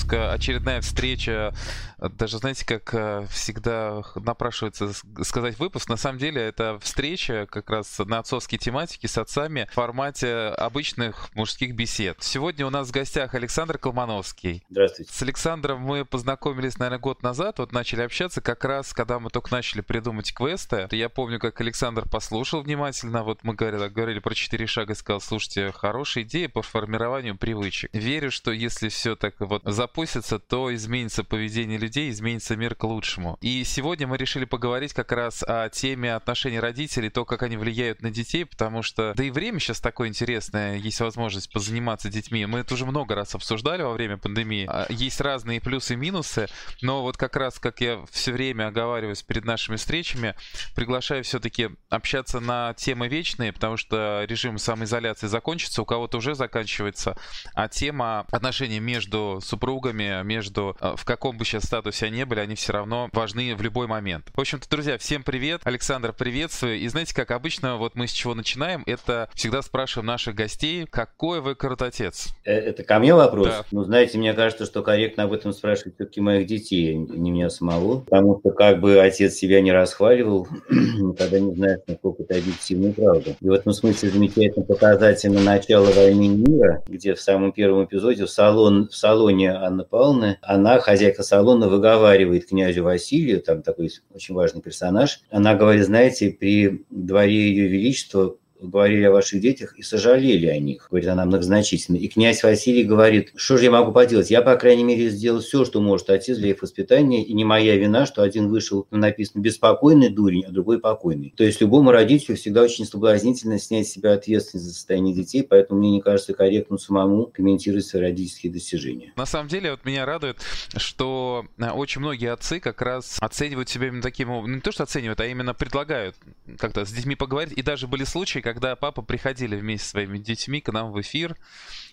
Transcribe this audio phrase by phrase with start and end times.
[0.00, 0.32] выпуска.
[0.32, 1.54] Очередная встреча.
[1.98, 4.92] Даже, знаете, как э, всегда напрашивается
[5.22, 5.88] сказать выпуск.
[5.88, 11.34] На самом деле, это встреча как раз на отцовские тематики с отцами в формате обычных
[11.34, 12.16] мужских бесед.
[12.20, 14.64] Сегодня у нас в гостях Александр Колмановский.
[14.70, 15.12] Здравствуйте.
[15.12, 17.58] С Александром мы познакомились, наверное, год назад.
[17.58, 20.88] Вот начали общаться как раз, когда мы только начали придумать квесты.
[20.92, 23.22] Я помню, как Александр послушал внимательно.
[23.22, 27.90] Вот мы говорили, говорили про четыре шага и сказал, слушайте, хорошая идея по формированию привычек.
[27.92, 33.36] Верю, что если все так вот запустится, то изменится поведение людей, изменится мир к лучшему.
[33.40, 38.00] И сегодня мы решили поговорить как раз о теме отношений родителей, то, как они влияют
[38.00, 42.46] на детей, потому что, да и время сейчас такое интересное, есть возможность позаниматься детьми.
[42.46, 44.66] Мы это уже много раз обсуждали во время пандемии.
[44.68, 46.46] А, есть разные плюсы и минусы,
[46.82, 50.36] но вот как раз, как я все время оговариваюсь перед нашими встречами,
[50.76, 57.16] приглашаю все-таки общаться на темы вечные, потому что режим самоизоляции закончится, у кого-то уже заканчивается,
[57.54, 62.54] а тема отношений между супругами, между э, в каком бы сейчас статусе они были, они
[62.54, 64.26] все равно важны в любой момент.
[64.34, 65.60] В общем-то, друзья, всем привет.
[65.64, 66.78] Александр, приветствую.
[66.78, 71.40] И знаете, как обычно, вот мы с чего начинаем, это всегда спрашиваем наших гостей, какой
[71.40, 72.28] вы крутотец?
[72.44, 73.48] Э, это ко мне вопрос?
[73.48, 73.64] Да.
[73.70, 77.50] Ну, знаете, мне кажется, что корректно об этом спрашивать все-таки моих детей, а не меня
[77.50, 78.00] самого.
[78.00, 83.36] Потому что как бы отец себя не расхваливал, никогда не знаешь, насколько это объективная правда.
[83.40, 88.30] И в этом смысле замечательно показательно начало войны мира, где в самом первом эпизоде в,
[88.30, 94.62] салон, в салоне Анны Павловны, она, хозяйка салона, выговаривает князю Василию, там такой очень важный
[94.62, 100.58] персонаж, она говорит, знаете, при дворе Ее Величества говорили о ваших детях и сожалели о
[100.58, 101.96] них, говорит она многозначительно.
[101.96, 104.30] И князь Василий говорит, что же я могу поделать?
[104.30, 107.76] Я, по крайней мере, сделал все, что может отец для их воспитания, и не моя
[107.76, 111.32] вина, что один вышел, написано, беспокойный дурень, а другой покойный.
[111.36, 115.80] То есть любому родителю всегда очень соблазнительно снять с себя ответственность за состояние детей, поэтому
[115.80, 119.12] мне не кажется корректным самому комментировать свои родительские достижения.
[119.16, 120.38] На самом деле, вот меня радует,
[120.76, 124.50] что э, очень многие отцы как раз оценивают себя именно таким образом.
[124.50, 126.16] Ну, не то, что оценивают, а именно предлагают
[126.58, 127.52] как-то с детьми поговорить.
[127.56, 131.36] И даже были случаи, когда папа приходили вместе со своими детьми к нам в эфир,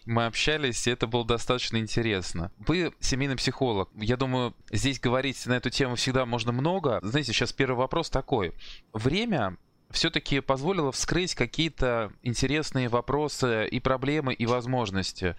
[0.06, 2.52] мы общались, и это было достаточно интересно.
[2.58, 3.90] Вы семейный психолог.
[3.96, 7.00] Я думаю, здесь говорить на эту тему всегда можно много.
[7.04, 8.54] Знаете, сейчас первый вопрос такой.
[8.94, 9.58] Время
[9.90, 15.36] все-таки позволило вскрыть какие-то интересные вопросы и проблемы, и возможности.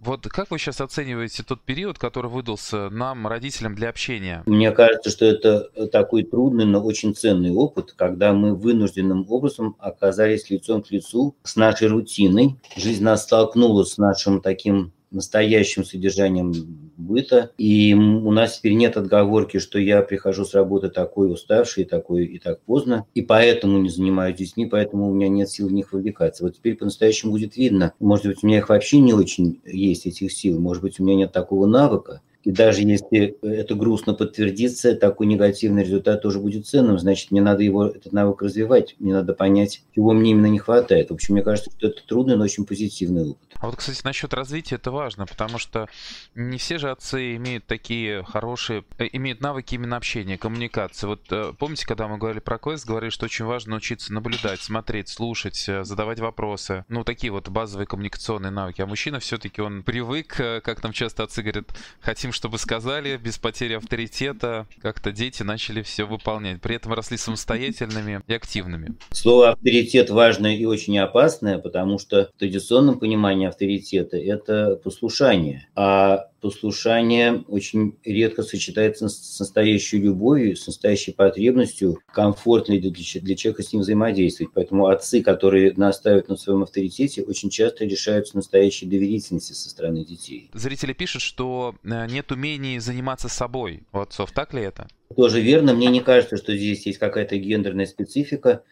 [0.00, 4.42] Вот как вы сейчас оцениваете тот период, который выдался нам, родителям, для общения?
[4.46, 10.50] Мне кажется, что это такой трудный, но очень ценный опыт, когда мы вынужденным образом оказались
[10.50, 12.56] лицом к лицу с нашей рутиной.
[12.76, 16.52] Жизнь нас столкнула с нашим таким настоящим содержанием
[16.96, 17.52] быта.
[17.58, 22.38] И у нас теперь нет отговорки, что я прихожу с работы такой уставший, такой и
[22.38, 26.44] так поздно, и поэтому не занимаюсь детьми, поэтому у меня нет сил в них вовлекаться.
[26.44, 27.92] Вот теперь по-настоящему будет видно.
[27.98, 30.60] Может быть, у меня их вообще не очень есть, этих сил.
[30.60, 32.20] Может быть, у меня нет такого навыка.
[32.44, 36.98] И даже если это грустно подтвердится, такой негативный результат тоже будет ценным.
[36.98, 38.94] Значит, мне надо его, этот навык развивать.
[38.98, 41.10] Мне надо понять, чего мне именно не хватает.
[41.10, 43.48] В общем, мне кажется, что это трудный, но очень позитивный опыт.
[43.60, 45.88] А вот, кстати, насчет развития это важно, потому что
[46.34, 51.06] не все же отцы имеют такие хорошие, э, имеют навыки именно общения, коммуникации.
[51.06, 55.08] Вот э, помните, когда мы говорили про квест, говорили, что очень важно научиться наблюдать, смотреть,
[55.08, 56.84] слушать, э, задавать вопросы.
[56.88, 58.80] Ну, такие вот базовые коммуникационные навыки.
[58.80, 61.66] А мужчина все-таки он привык, как нам часто отцы говорят,
[62.00, 64.66] хотим, чтобы сказали, без потери авторитета.
[64.80, 66.60] Как-то дети начали все выполнять.
[66.60, 68.94] При этом росли самостоятельными и активными.
[69.12, 75.68] Слово авторитет важное и очень опасное, потому что в традиционном понимании авторитета– это послушание.
[75.74, 83.62] А послушание очень редко сочетается с настоящей любовью, с настоящей потребностью комфортно для, для человека
[83.62, 84.52] с ним взаимодействовать.
[84.54, 90.50] Поэтому отцы, которые настаивают на своем авторитете, очень часто лишаются настоящей доверительности со стороны детей.
[90.54, 94.32] Зрители пишут, что э, нет умений заниматься собой у отцов.
[94.32, 94.88] Так ли это?
[95.16, 95.74] Тоже верно.
[95.74, 98.62] Мне не кажется, что здесь есть какая-то гендерная специфика.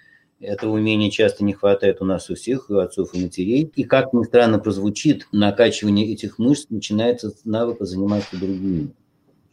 [0.41, 3.73] Этого умения часто не хватает у нас у всех, у отцов, и матерей.
[3.75, 8.91] И как ни странно прозвучит, накачивание этих мышц начинается с навыка заниматься другими.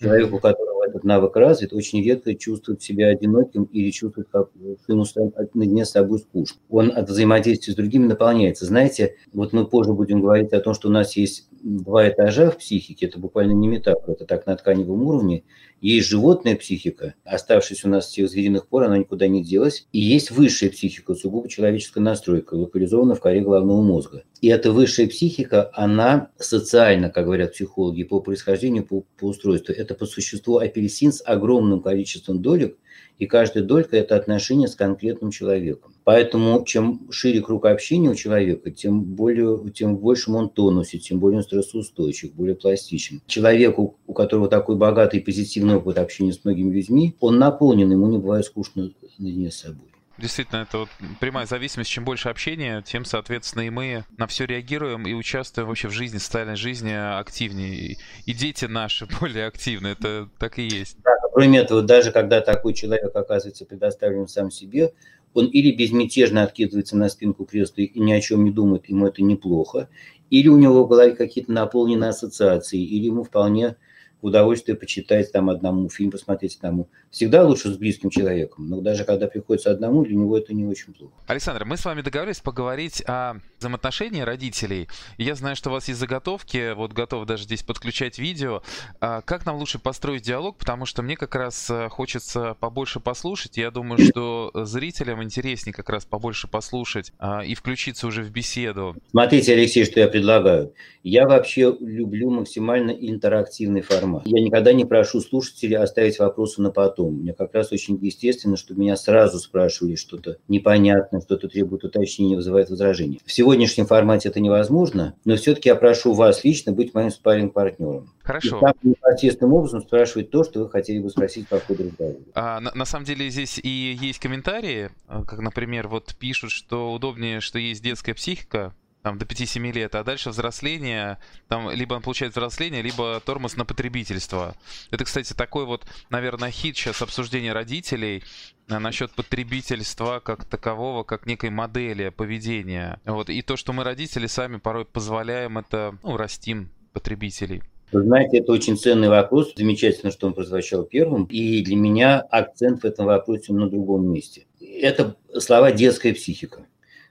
[0.02, 4.50] Человек, у которого этот навык развит, очень редко чувствует себя одиноким или чувствует, как
[4.90, 5.06] ему
[5.54, 6.60] наедине с собой скучно.
[6.70, 8.66] Он от взаимодействия с другими наполняется.
[8.66, 12.58] Знаете, вот мы позже будем говорить о том, что у нас есть два этажа в
[12.58, 15.44] психике, это буквально не метафора, это так на тканевом уровне,
[15.82, 19.88] есть животная психика, оставшись у нас с тех звериных пор, она никуда не делась.
[19.92, 24.24] И есть высшая психика, сугубо человеческая настройка, локализована в коре головного мозга.
[24.42, 29.74] И эта высшая психика, она социально, как говорят психологи, по происхождению, по, по устройству.
[29.74, 32.78] Это по существу апельсин с огромным количеством долек–
[33.20, 35.94] И каждая долька– это отношение с конкретным человеком.
[36.04, 41.38] Поэтому чем шире круг общения у человека, тем, более, тем большим он тонусе, тем более
[41.38, 43.22] он стрессоустойчив, более пластичен.
[43.28, 48.18] Человеку, у которого такой богатый позитивный опыт общения с многими людьми, он наполнен, ему не
[48.18, 49.88] бывает скучно наедине с собой.
[50.18, 50.90] Действительно, это вот
[51.20, 51.90] прямая зависимость.
[51.90, 56.20] Чем больше общения, тем, соответственно, и мы на все реагируем и участвуем вообще в жизни,
[56.20, 57.98] социальной жизни активнее.
[58.26, 60.98] И дети наши более активны, это так и есть.
[61.04, 64.94] Да, кроме этого, даже когда такой человек оказывается предоставлен сам себе,
[65.34, 69.24] он или безмятежно откидывается на спинку кресла и ни о чем не думает, ему это
[69.24, 69.90] неплохо,
[70.30, 73.76] или у него в голове какие-то наполненные ассоциации, или ему вполне
[74.24, 76.90] удовольствие почитать там одному, фильм посмотреть одному.
[77.12, 80.94] Всегда лучше с близким человеком, но даже когда приходится одному, для него это не очень
[80.94, 81.14] плохо.
[81.28, 84.88] Александр, мы с вами договорились поговорить о взаимоотношении родителей.
[85.18, 88.64] Я знаю, что у вас есть заготовки, вот готов даже здесь подключать видео.
[89.02, 93.58] А как нам лучше построить диалог, потому что мне как раз э, хочется побольше послушать.
[93.58, 98.96] Я думаю, что зрителям интереснее как раз побольше послушать а, и включиться уже в беседу.
[99.12, 100.74] Смотрите, Алексей, что я предлагаю.
[101.04, 104.28] Я вообще люблю максимально интерактивный формат формат.
[104.28, 107.16] Я никогда не прошу слушателей оставить вопросы на потом.
[107.16, 112.70] Мне как раз очень естественно, что меня сразу спрашивали что-то непонятное, что-то требует уточнения, вызывает
[112.70, 113.20] возражения.
[113.26, 118.14] В сегодняшнем формате это невозможно, но все-таки я прошу вас лично быть моим спарринг-партнером.
[118.24, 118.48] Хорошо.
[118.48, 122.18] И самым непосредственным образом спрашивать то, что вы хотели бы спросить по ходу разговора.
[122.36, 127.42] А, на, на самом деле здесь и есть комментарии, как, например, вот пишут, что удобнее,
[127.42, 128.74] что есть детская психика,
[129.04, 131.20] там, до 5-7 лет, а дальше взросление,
[131.50, 134.56] там, либо он получает взросление, либо тормоз на потребительство.
[134.92, 138.24] Это, кстати, такой вот, наверное, хит сейчас обсуждения родителей
[138.70, 143.00] а, насчет потребительства как такового, как некой модели поведения.
[143.06, 143.30] Вот.
[143.30, 147.62] И то, что мы, родители, сами порой позволяем это, ну, растим потребителей.
[147.92, 149.54] Вы знаете, это очень ценный вопрос.
[149.56, 151.26] Замечательно, что он прозвучал первым.
[151.26, 154.46] И для меня акцент в этом вопросе на другом месте.
[154.62, 156.66] Это слова «детская психика».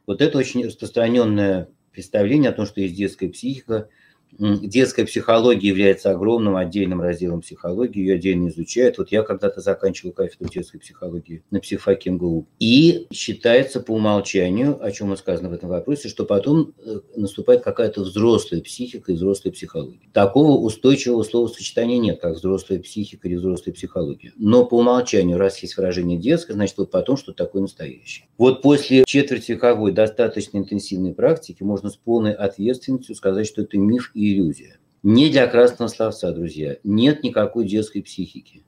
[0.07, 3.89] Вот это очень распространенная представление о том, что есть детская психика.
[4.39, 8.99] Детская психология является огромным отдельным разделом психологии, ее отдельно изучают.
[8.99, 12.47] Вот я когда-то заканчивал кафедру детской психологии на психфаке МГУ.
[12.59, 18.03] И считается по умолчанию, о чем сказано в этом вопросе, что потом э, наступает какая-то
[18.03, 20.09] взрослая психика и взрослая психология.
[20.13, 24.33] Такого устойчивого словосочетания нет, как взрослая психика или взрослая психология.
[24.37, 28.27] Но по умолчанию, раз есть выражение детское, значит вот потом что такое настоящее.
[28.39, 34.11] Вот после четверти вековой достаточно интенсивной практики можно с полной ответственностью сказать, что это миф
[34.15, 34.79] и иллюзия.
[35.03, 36.77] Не для красного словца, друзья.
[36.85, 38.65] Нет никакой детской психики.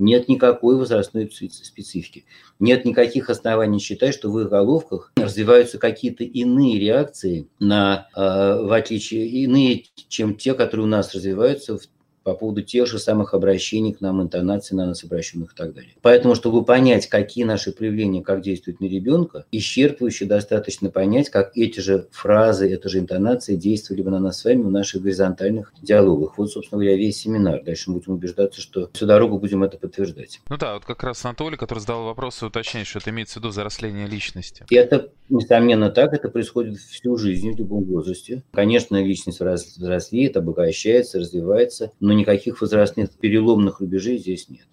[0.00, 2.24] Нет никакой возрастной специфики.
[2.58, 8.72] Нет никаких оснований считать, что в их головках развиваются какие-то иные реакции на, э, в
[8.72, 11.82] отличие, иные, чем те, которые у нас развиваются в
[12.22, 15.92] по поводу тех же самых обращений к нам, интонаций на нас обращенных и так далее.
[16.02, 21.80] Поэтому, чтобы понять, какие наши проявления, как действуют на ребенка, исчерпывающе достаточно понять, как эти
[21.80, 26.36] же фразы, эта же интонация действовали бы на нас с вами в наших горизонтальных диалогах.
[26.38, 27.62] Вот, собственно говоря, весь семинар.
[27.62, 30.40] Дальше мы будем убеждаться, что всю дорогу будем это подтверждать.
[30.48, 33.48] Ну да, вот как раз Анатолий, который задал вопрос, уточняет, что это имеется в виду
[33.48, 34.64] взросление личности.
[34.68, 36.12] И это, несомненно, так.
[36.12, 38.42] Это происходит всю жизнь, в любом возрасте.
[38.52, 44.66] Конечно, личность взрослеет, обогащается, развивается, но никаких возрастных переломных рубежей здесь нет.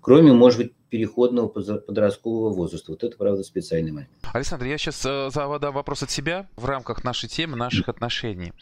[0.00, 2.92] Кроме, может быть, переходного подросткового возраста.
[2.92, 4.10] Вот это, правда, специальный момент.
[4.32, 8.52] Александр, я сейчас э, задам вопрос от себя в рамках нашей темы, наших отношений.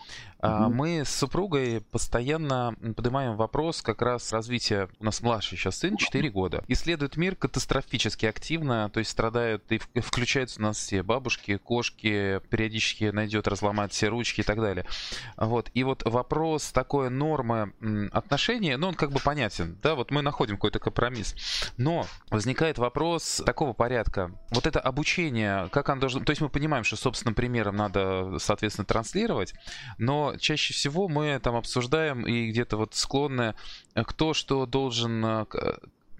[0.41, 0.69] Mm-hmm.
[0.71, 4.89] Мы с супругой постоянно поднимаем вопрос как раз развития.
[4.99, 6.65] У нас младший сейчас сын, 4 года.
[6.67, 13.05] Исследует мир катастрофически активно, то есть страдают и включаются у нас все бабушки, кошки, периодически
[13.05, 14.85] найдет разломать все ручки и так далее.
[15.37, 15.71] Вот.
[15.75, 17.73] И вот вопрос такой нормы
[18.13, 21.37] отношений, ну, он как бы понятен, да, вот мы находим какой-то компромисс.
[21.77, 24.33] Но возникает вопрос такого порядка.
[24.51, 26.21] Вот это обучение, как оно должно...
[26.25, 29.55] То есть мы понимаем, что собственным примером надо, соответственно, транслировать,
[29.99, 33.55] но чаще всего мы там обсуждаем и где-то вот склонны,
[33.95, 35.47] кто что должен э,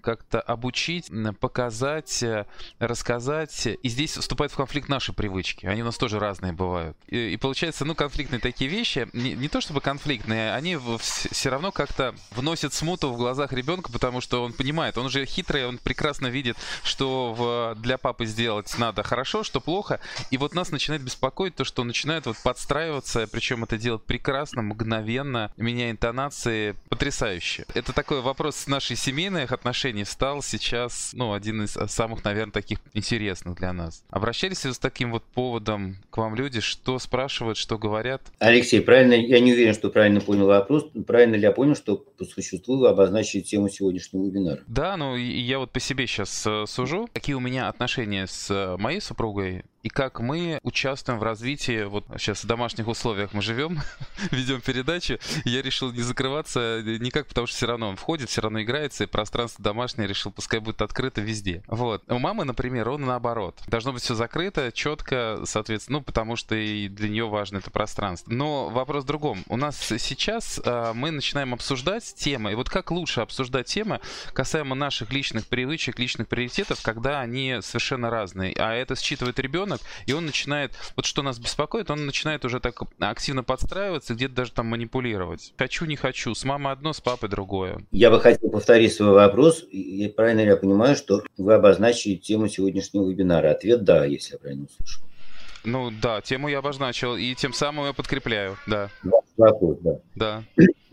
[0.03, 2.45] как-то обучить, показать, э,
[2.79, 3.67] рассказать.
[3.67, 5.65] И здесь вступает в конфликт наши привычки.
[5.65, 6.97] Они у нас тоже разные бывают.
[7.07, 11.71] И, и получается, ну, конфликтные такие вещи, не, не то чтобы конфликтные, они все равно
[11.71, 16.27] как-то вносят смуту в глазах ребенка, потому что он понимает, он же хитрый, он прекрасно
[16.27, 19.99] видит, что в, для папы сделать надо хорошо, что плохо.
[20.31, 25.51] И вот нас начинает беспокоить то, что начинает вот подстраиваться, причем это делать прекрасно, мгновенно,
[25.55, 27.65] меняя интонации, потрясающе.
[27.73, 32.79] Это такой вопрос нашей семейных отношений, отношений стал сейчас, ну, один из самых, наверное, таких
[32.93, 34.03] интересных для нас.
[34.09, 38.21] Обращались ли с таким вот поводом к вам люди, что спрашивают, что говорят?
[38.39, 40.85] Алексей, правильно, я не уверен, что правильно понял вопрос.
[41.05, 44.59] Правильно ли я понял, что по существу вы обозначили тему сегодняшнего вебинара?
[44.67, 47.07] Да, ну, я вот по себе сейчас э, сужу.
[47.13, 52.05] Какие у меня отношения с э, моей супругой, и как мы участвуем в развитии, вот
[52.17, 53.81] сейчас в домашних условиях мы живем,
[54.31, 58.61] ведем передачи, я решил не закрываться никак, потому что все равно он входит, все равно
[58.63, 61.63] играется, и пространство домашнее решил, пускай будет открыто везде.
[61.67, 62.03] Вот.
[62.09, 63.59] У мамы, например, он наоборот.
[63.67, 68.31] Должно быть все закрыто, четко, соответственно, ну, потому что и для нее важно это пространство.
[68.31, 69.43] Но вопрос в другом.
[69.47, 73.99] У нас сейчас э, мы начинаем обсуждать темы, и вот как лучше обсуждать темы
[74.33, 78.55] касаемо наших личных привычек, личных приоритетов, когда они совершенно разные.
[78.57, 82.59] А это считывает ребенок, ребенок, и он начинает, вот что нас беспокоит, он начинает уже
[82.59, 85.53] так активно подстраиваться, где-то даже там манипулировать.
[85.57, 87.81] Хочу, не хочу, с мамой одно, с папой другое.
[87.91, 89.63] Я бы хотел повторить свой вопрос.
[89.71, 93.51] И правильно я понимаю, что вы обозначили тему сегодняшнего вебинара?
[93.51, 95.03] Ответ– да, если я правильно услышал.
[95.65, 98.89] Ну да, тему я обозначил, и тем самым я подкрепляю, да.
[99.37, 99.99] Вопрос, да.
[100.15, 100.43] Да.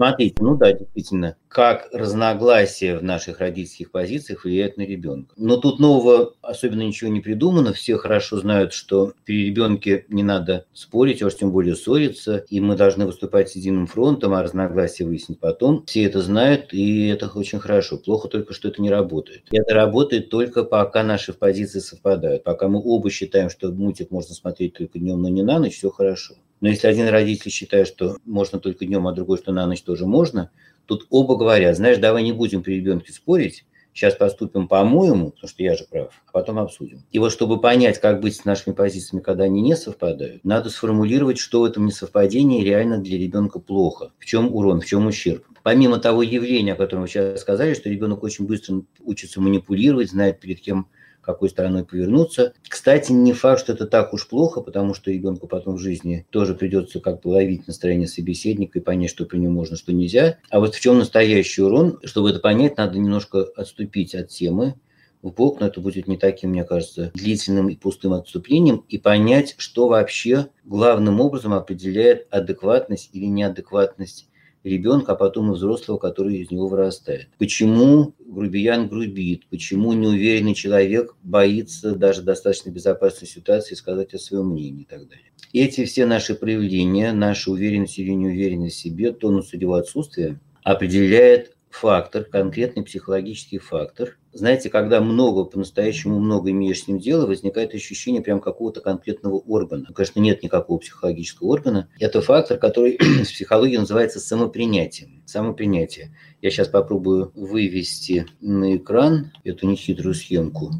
[0.01, 5.35] Смотрите, ну да, действительно, как разногласия в наших родительских позициях влияют на ребенка.
[5.37, 7.75] Но тут нового особенно ничего не придумано.
[7.75, 12.61] Все хорошо знают, что при ребенке не надо спорить, а уж тем более ссориться, и
[12.61, 15.85] мы должны выступать с единым фронтом, а разногласия выяснить потом.
[15.85, 17.99] Все это знают, и это очень хорошо.
[17.99, 19.43] Плохо только, что это не работает.
[19.51, 22.43] И это работает только пока наши позиции совпадают.
[22.43, 25.91] Пока мы оба считаем, что мультик можно смотреть только днем, но не на ночь, все
[25.91, 26.37] хорошо.
[26.61, 30.07] Но если один родитель считает, что можно только днем, а другой, что на ночь тоже
[30.07, 30.51] можно,
[30.87, 35.63] тут оба говорят, знаешь, давай не будем при ребенке спорить, сейчас поступим по-моему, потому что
[35.63, 37.05] я же прав, а потом обсудим.
[37.11, 41.39] И вот чтобы понять, как быть с нашими позициями, когда они не совпадают, надо сформулировать,
[41.39, 45.45] что в этом несовпадении реально для ребенка плохо, в чем урон, в чем ущерб.
[45.63, 50.41] Помимо того явления, о котором вы сейчас сказали, что ребенок очень быстро учится манипулировать, знает
[50.41, 50.89] перед кем
[51.23, 52.55] какой стороной повернуться.
[52.69, 56.55] Кстати, не факт, что это так уж плохо, потому что ребенку потом в жизни тоже
[56.55, 60.39] придется как-то ловить настроение собеседника и понять, что при нем можно, что нельзя.
[60.51, 64.75] А вот в чем настоящий урон, чтобы это понять, надо немножко отступить от темы,
[65.23, 69.89] в но это будет не таким, мне кажется, длительным и пустым отступлением, и понять, что
[69.89, 74.30] вообще главным образом определяет адекватность или неадекватность
[74.65, 77.29] ребенка, а потом и взрослого, который из него вырастает.
[77.39, 84.83] Почему грубиян грубит, почему неуверенный человек боится даже достаточно безопасной ситуации сказать о своем мнении
[84.83, 85.33] и так далее.
[85.53, 92.25] Эти все наши проявления, наша уверенность или неуверенность в себе, тонус его отсутствия определяет фактор,
[92.25, 94.19] конкретный психологический фактор.
[94.33, 99.87] Знаете, когда много, по-настоящему много имеешь с ним дело, возникает ощущение прям какого-то конкретного органа.
[99.95, 101.89] Конечно, нет никакого психологического органа.
[101.99, 105.23] Это фактор, который в психологии называется самопринятием.
[105.27, 106.15] Самопринятие.
[106.43, 110.71] Я сейчас попробую вывести на экран эту нехитрую съемку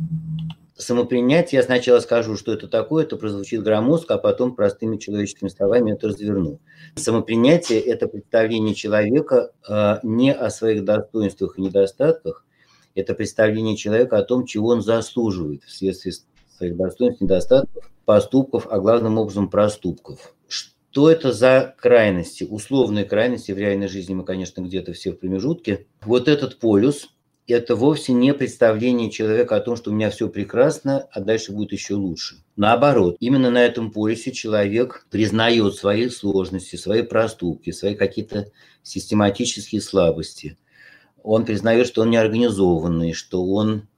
[0.81, 5.93] самопринятие, я сначала скажу, что это такое, это прозвучит громоздко, а потом простыми человеческими словами
[5.93, 6.61] это разверну.
[6.97, 12.45] Самопринятие– это представление человека э, не о своих достоинствах и недостатках,
[12.95, 16.15] это представление человека о том, чего он заслуживает вследствие
[16.57, 20.35] своих достоинств, недостатков, поступков, а главным образом проступков.
[20.49, 22.45] Что это за крайности?
[22.45, 25.87] Условные крайности в реальной жизни мы, конечно, где-то все в промежутке.
[26.03, 27.11] Вот этот полюс–
[27.53, 31.73] это вовсе не представление человека о том, что у меня все прекрасно, а дальше будет
[31.73, 32.37] еще лучше.
[32.57, 38.49] Наоборот, именно на этом полюсе человек признает свои сложности, свои проступки, свои какие-то
[38.83, 40.59] систематические слабости.
[41.23, 43.89] Он признает, что он неорганизованный, что он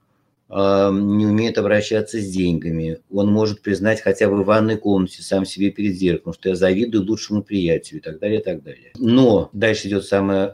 [0.49, 2.99] э, не умеет обращаться с деньгами.
[3.11, 7.05] Он может признать хотя бы в ванной комнате сам себе перед зеркалом, что я завидую
[7.05, 8.91] лучшему приятелю и так далее, и так далее.
[8.97, 10.53] Но дальше идет самое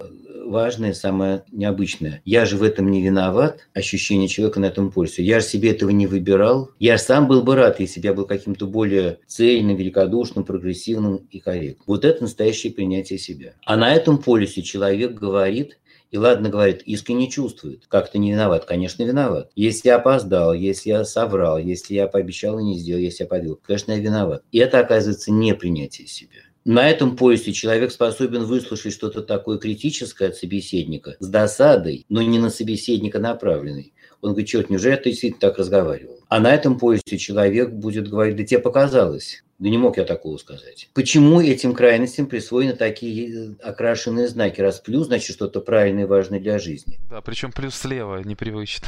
[0.49, 2.21] важное, самое необычное.
[2.25, 5.23] Я же в этом не виноват, ощущение человека на этом полюсе.
[5.23, 6.71] Я же себе этого не выбирал.
[6.79, 11.39] Я сам был бы рад, если бы я был каким-то более цельным, великодушным, прогрессивным и
[11.39, 11.83] корректным.
[11.87, 13.53] Вот это настоящее принятие себя.
[13.65, 15.79] А на этом полюсе человек говорит,
[16.11, 17.85] и ладно, говорит, искренне чувствует.
[17.87, 18.65] Как-то не виноват.
[18.65, 19.51] Конечно, виноват.
[19.55, 23.59] Если я опоздал, если я соврал, если я пообещал и не сделал, если я подвел,
[23.61, 24.43] конечно, я виноват.
[24.51, 26.39] И это, оказывается, не принятие себя.
[26.65, 32.37] На этом поясе человек способен выслушать что-то такое критическое от собеседника с досадой, но не
[32.37, 33.93] на собеседника направленный.
[34.21, 36.19] Он говорит, черт, неужели ты действительно так разговаривал?
[36.27, 39.43] А на этом поясе человек будет говорить, да тебе показалось.
[39.59, 40.89] Да не мог я такого сказать.
[40.93, 44.61] Почему этим крайностям присвоены такие окрашенные знаки?
[44.61, 46.99] Раз плюс, значит, что-то правильное и важное для жизни.
[47.09, 48.87] Да, причем плюс слева, непривычно.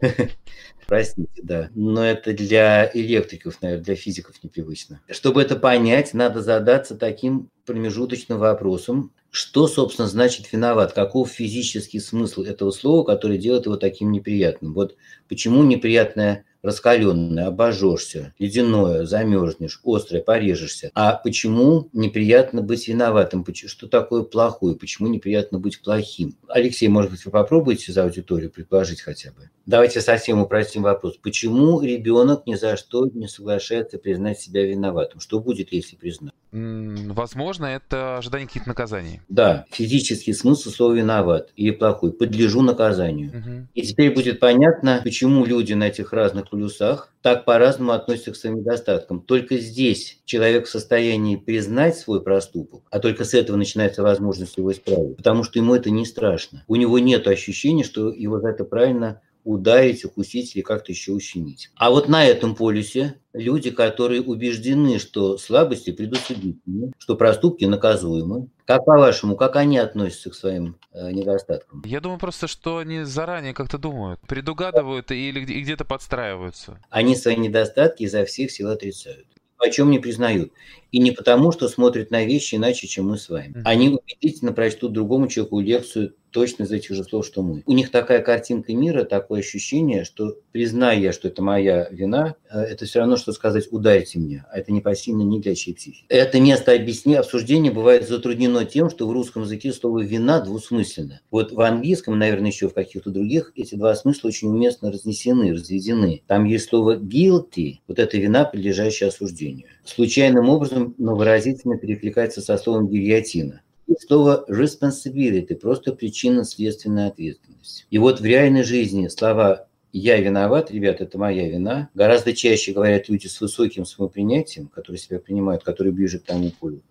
[0.86, 1.70] Простите, да.
[1.74, 5.00] Но это для электриков, наверное, для физиков непривычно.
[5.08, 10.92] Чтобы это понять, надо задаться таким промежуточным вопросом, что, собственно, значит виноват?
[10.92, 14.74] Каков физический смысл этого слова, который делает его таким неприятным?
[14.74, 14.96] Вот
[15.28, 20.90] почему неприятное раскаленное, обожжешься, ледяное, замерзнешь, острое, порежешься.
[20.94, 23.44] А почему неприятно быть виноватым?
[23.52, 24.76] Что такое плохое?
[24.76, 26.36] Почему неприятно быть плохим?
[26.48, 29.50] Алексей, может быть, вы попробуете за аудиторию предположить хотя бы?
[29.66, 31.16] Давайте совсем упростим вопрос.
[31.16, 35.20] Почему ребенок ни за что не соглашается признать себя виноватым?
[35.20, 36.34] Что будет, если признать?
[36.52, 39.20] Возможно, это ожидание каких-то наказаний.
[39.28, 42.12] Да, физический смысл слова «виноват» или «плохой».
[42.12, 43.28] Подлежу наказанию.
[43.28, 43.68] Угу.
[43.74, 48.56] И теперь будет понятно, почему люди на этих разных полюсах так по-разному относятся к своим
[48.56, 49.20] недостаткам.
[49.22, 54.72] Только здесь человек в состоянии признать свой проступок, а только с этого начинается возможность его
[54.72, 56.64] исправить, потому что ему это не страшно.
[56.66, 61.70] У него нет ощущения, что его за это правильно ударить, укусить или как-то еще ущемить.
[61.76, 68.84] А вот на этом полюсе люди, которые убеждены, что слабости предусудительны, что проступки наказуемы, как
[68.84, 71.82] по-вашему, как они относятся к своим э, недостаткам?
[71.84, 76.78] Я думаю просто, что они заранее как-то думают, предугадывают или где-то подстраиваются.
[76.90, 79.26] Они свои недостатки изо всех сил отрицают
[79.60, 80.52] о чем не признают.
[80.90, 83.62] И не потому, что смотрят на вещи иначе, чем мы с вами.
[83.64, 87.62] Они убедительно прочтут другому человеку лекцию точно из этих же слов, что мы.
[87.66, 92.84] У них такая картинка мира, такое ощущение, что призная что это моя вина, э, это
[92.84, 96.04] все равно, что сказать «ударьте меня», а это не посильно ни для чьей психики.
[96.08, 101.20] Это место объясни, обсуждения бывает затруднено тем, что в русском языке слово «вина» двусмысленно.
[101.30, 106.22] Вот в английском, наверное, еще в каких-то других, эти два смысла очень уместно разнесены, разведены.
[106.26, 109.66] Там есть слово guilty, вот это вина, подлежащая осуждению.
[109.84, 113.62] Случайным образом, но выразительно перекликается со словом гильотина
[113.98, 117.86] слово responsibility, просто причинно-следственная ответственность.
[117.90, 123.08] И вот в реальной жизни слова «я виноват», ребят, это моя вина, гораздо чаще говорят
[123.08, 126.82] люди с высоким самопринятием, которые себя принимают, которые ближе к тому полю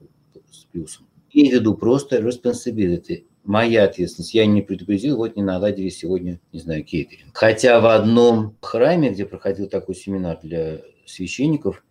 [0.52, 1.06] с плюсом.
[1.32, 4.34] Я веду просто responsibility, моя ответственность.
[4.34, 7.36] Я не предупредил, вот не наладили сегодня, не знаю, кейтеринг.
[7.36, 11.84] Хотя в одном храме, где проходил такой семинар для священников,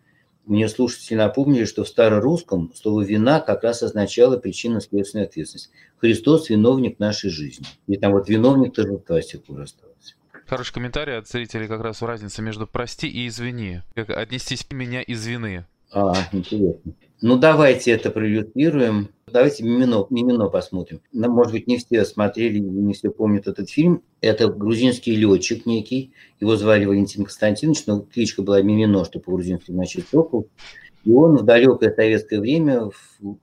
[0.48, 5.70] мне слушатели напомнили, что в старорусском слово «вина» как раз означало причинно-следственную ответственность.
[5.98, 7.66] Христос– виновник нашей жизни.
[7.86, 10.14] И там вот виновник торжества с тех пор остался.
[10.46, 13.82] Хороший комментарий от зрителей как раз в разнице между «прости» и «извини».
[13.94, 15.66] Как отнестись меня из вины.
[15.92, 16.94] А, интересно.
[17.20, 19.08] Ну, давайте это проиллюстрируем.
[19.26, 21.00] Давайте Мимино, Мимино посмотрим.
[21.12, 24.02] Может быть, не все смотрели, не все помнят этот фильм.
[24.20, 26.12] Это грузинский летчик некий.
[26.40, 30.48] Его звали Валентин Константинович, но кличка была Мимино, что по-грузински значит сокол.
[31.04, 33.36] И он в далекое советское время в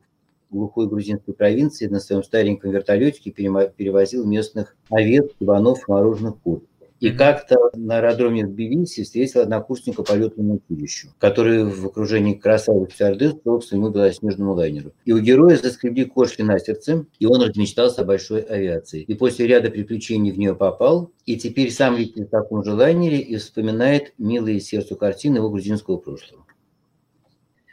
[0.49, 6.63] глухой грузинской провинции на своем стареньком вертолетике перевозил местных овец, кабанов, мороженых кур.
[7.05, 12.95] И как-то на аэродроме в Тбилиси встретил однокурсника по летному училищу, который в окружении красавицы
[12.95, 14.91] стюардесс шел к своему белоснежному лайнеру.
[15.05, 19.03] И у героя заскребли кошки на сердце, и он размечтался о большой авиации.
[19.03, 23.19] И после ряда приключений в нее попал, и теперь сам летит в таком же лайнере
[23.19, 26.43] и вспоминает милые сердцу картины его грузинского прошлого.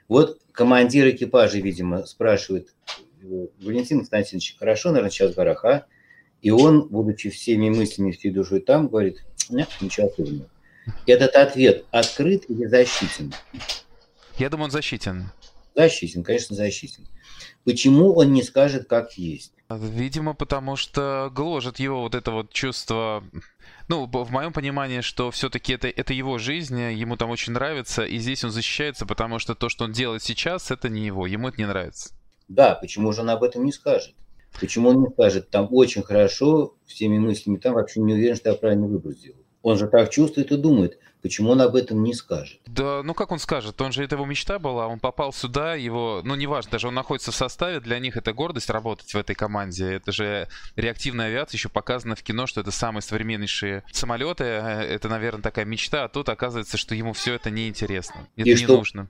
[0.08, 2.74] Вот командир экипажа, видимо, спрашивает
[3.22, 5.86] Валентин Константинович, хорошо, наверное, сейчас в горах, а?
[6.42, 10.50] И он, будучи всеми мыслями, всей душой там, говорит, нет, ничего особенного.
[11.06, 13.32] Этот ответ открыт или защитен?
[14.36, 15.30] Я думаю, он защитен.
[15.76, 17.06] Защитен, конечно, защитен.
[17.64, 19.52] Почему он не скажет, как есть?
[19.70, 23.24] Видимо, потому что гложет его вот это вот чувство...
[23.88, 28.18] Ну, в моем понимании, что все-таки это, это его жизнь, ему там очень нравится, и
[28.18, 31.58] здесь он защищается, потому что то, что он делает сейчас, это не его, ему это
[31.58, 32.14] не нравится.
[32.48, 34.14] Да, почему же он об этом не скажет?
[34.60, 38.54] Почему он не скажет, там очень хорошо, всеми мыслями там вообще не уверен, что я
[38.54, 39.38] правильный выбор сделал.
[39.62, 40.98] Он же так чувствует и думает.
[41.22, 42.58] Почему он об этом не скажет?
[42.66, 43.80] Да, ну как он скажет?
[43.80, 47.30] Он же это его мечта была, он попал сюда, его, ну неважно, даже он находится
[47.30, 49.92] в составе, для них это гордость работать в этой команде.
[49.92, 55.42] Это же реактивная авиация, еще показано в кино, что это самые современнейшие самолеты, это, наверное,
[55.42, 59.08] такая мечта, а тут оказывается, что ему все это неинтересно, это и не что нужно.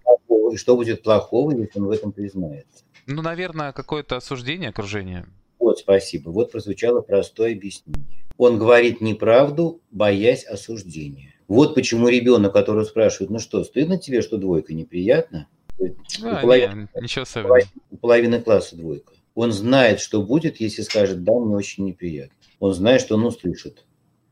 [0.52, 2.84] И что будет плохого, если он в этом признается?
[3.06, 5.26] Ну, наверное, какое-то осуждение окружения.
[5.58, 6.30] Вот, спасибо.
[6.30, 8.24] Вот прозвучало простое объяснение.
[8.36, 11.34] Он говорит неправду, боясь осуждения.
[11.48, 15.48] Вот почему ребенок, который спрашивает, ну что, стыдно тебе, что двойка неприятно?
[15.78, 17.60] А, у, половины, не, ничего особенного.
[17.90, 19.12] у половины класса двойка.
[19.34, 22.36] Он знает, что будет, если скажет, да, мне очень неприятно.
[22.58, 23.84] Он знает, что он услышит.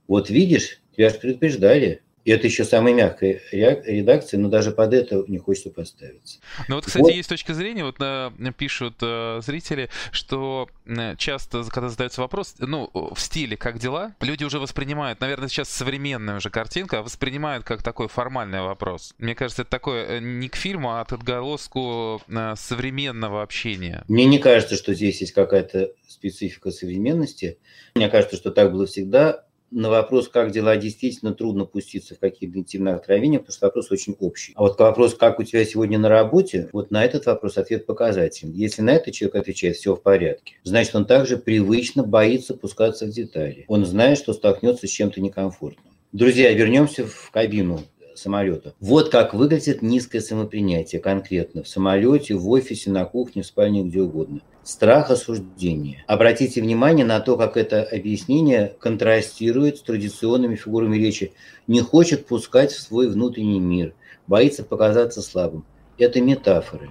[0.06, 2.02] Вот видишь, тебя же предупреждали.
[2.30, 6.38] И это еще самая мягкая редакция, но даже под это не хочется подставиться.
[6.68, 7.12] Ну вот, кстати, вот.
[7.12, 12.88] есть точка зрения, вот на, пишут э, зрители, что э, часто, когда задается вопрос, ну,
[12.94, 17.82] в стиле «как дела?», люди уже воспринимают, наверное, сейчас современная уже картинка, а воспринимают как
[17.82, 19.12] такой формальный вопрос.
[19.18, 24.04] Мне кажется, это такое э, не к фильму, а от отголоску э, современного общения.
[24.06, 27.58] Мне не кажется, что здесь есть какая-то специфика современности.
[27.96, 32.58] Мне кажется, что так было всегда на вопрос, как дела, действительно трудно пуститься в какие-то
[32.58, 34.52] интимные откровения, потому что вопрос очень общий.
[34.56, 38.56] А вот вопрос, как у тебя сегодня на работе, вот на этот вопрос ответ показательный.
[38.56, 43.10] Если на это человек отвечает, все в порядке, значит, он также привычно боится пускаться в
[43.10, 43.64] детали.
[43.68, 45.84] Он знает, что столкнется с чем-то некомфортным.
[46.12, 47.80] Друзья, вернемся в кабину
[48.20, 48.74] самолета.
[48.80, 54.00] Вот как выглядит низкое самопринятие конкретно в самолете, в офисе, на кухне, в спальне, где
[54.00, 54.40] угодно.
[54.62, 56.04] Страх осуждения.
[56.06, 61.32] Обратите внимание на то, как это объяснение контрастирует с традиционными фигурами речи.
[61.66, 63.94] Не хочет пускать в свой внутренний мир,
[64.26, 65.64] боится показаться слабым.
[65.98, 66.90] Это метафоры.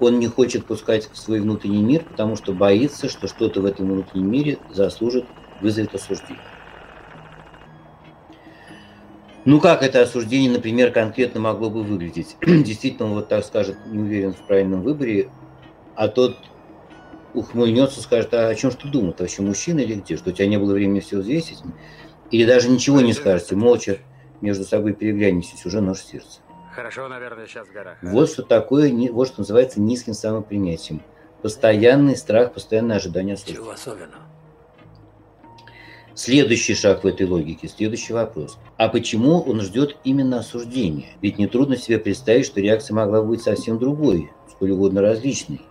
[0.00, 3.88] Он не хочет пускать в свой внутренний мир, потому что боится, что что-то в этом
[3.88, 5.24] внутреннем мире заслужит,
[5.60, 6.42] вызовет осуждение.
[9.44, 12.36] Ну, как это осуждение, например, конкретно могло бы выглядеть?
[12.42, 15.30] Действительно, он вот так скажет, не уверен в правильном выборе,
[15.96, 16.36] а тот
[17.34, 19.12] ухмыльнется, скажет, а о чем же ты думал?
[19.12, 20.16] Ты вообще мужчина или где?
[20.16, 21.58] Что у тебя не было времени все взвесить?
[22.30, 23.98] Или даже ничего не скажете, молча
[24.40, 26.40] между собой переглянетесь, уже нож в сердце.
[26.74, 27.98] Хорошо, наверное, сейчас в горах.
[28.00, 31.02] Вот что такое, вот что называется низким самопринятием.
[31.42, 33.60] Постоянный страх, постоянное ожидание осуждения.
[33.60, 34.22] Чего особенного?
[36.14, 38.58] Следующий шаг в этой логике, следующий вопрос.
[38.76, 41.06] А почему он ждет именно осуждения?
[41.22, 45.62] Ведь нетрудно себе представить, что реакция могла быть совсем другой, сколь угодно различной.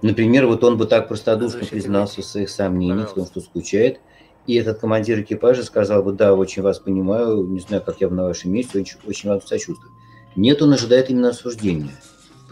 [0.00, 4.00] Например, вот он бы так простодушно признался в своих сомнениях, в том, что скучает,
[4.46, 8.14] и этот командир экипажа сказал бы, да, очень вас понимаю, не знаю, как я бы
[8.14, 9.92] на вашем месте, очень, очень вам сочувствую.
[10.36, 11.90] Нет, он ожидает именно осуждения.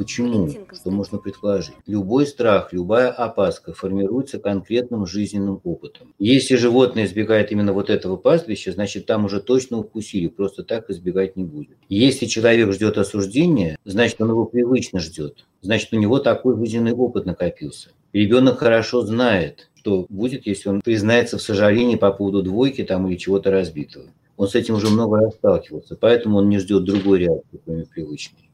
[0.01, 0.49] Почему?
[0.73, 1.75] Что можно предположить?
[1.87, 6.15] Любой страх, любая опаска формируется конкретным жизненным опытом.
[6.19, 11.37] Если животное избегает именно вот этого пастбища, значит там уже точно укусили, просто так избегать
[11.37, 11.77] не будет.
[11.91, 15.45] Если человек ждет осуждения, значит он его привычно ждет.
[15.61, 17.91] Значит у него такой жизненный опыт накопился.
[18.15, 23.19] Ребенок хорошо знает, что будет, если он признается в сожалении по поводу двойки там или
[23.19, 24.07] чего-то разбитого.
[24.39, 28.50] Он с этим уже много раз сталкивался, поэтому он не ждет другой реакции, кроме привычной.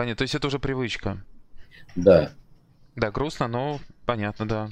[0.00, 1.22] Понятно, то есть это уже привычка.
[1.94, 2.32] Да.
[2.96, 4.68] Да, грустно, но понятно, да.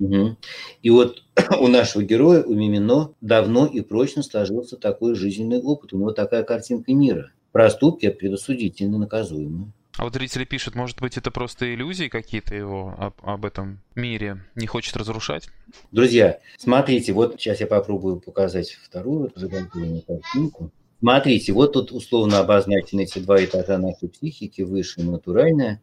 [0.00, 0.36] Угу.
[0.82, 1.22] И вот
[1.60, 5.92] у нашего героя, у Мимино, давно и прочно сложился такой жизненный опыт.
[5.92, 7.30] У него такая картинка мира.
[7.52, 9.72] Проступки предосудительно наказуемы.
[9.98, 14.42] А вот зрители пишут, может быть, это просто иллюзии какие-то его об, об этом мире,
[14.56, 15.48] не хочет разрушать?
[15.92, 20.72] Друзья, смотрите, вот сейчас я попробую показать вторую картинку.
[21.02, 25.82] Смотрите, вот тут условно обозначены эти два этажа нашей психики, высшая и натуральная.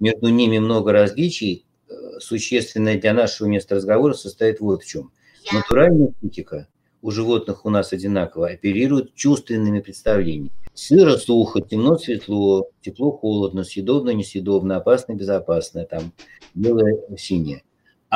[0.00, 1.66] Между ними много различий.
[1.90, 5.12] Э, существенное для нашего места разговора состоит вот в чем.
[5.52, 6.66] Натуральная психика
[7.02, 10.50] у животных у нас одинаково оперирует чувственными представлениями.
[10.72, 16.14] Сыро, сухо, темно, светло, тепло, холодно, съедобно, несъедобно, опасно, безопасно, там
[16.54, 17.64] белое, синее.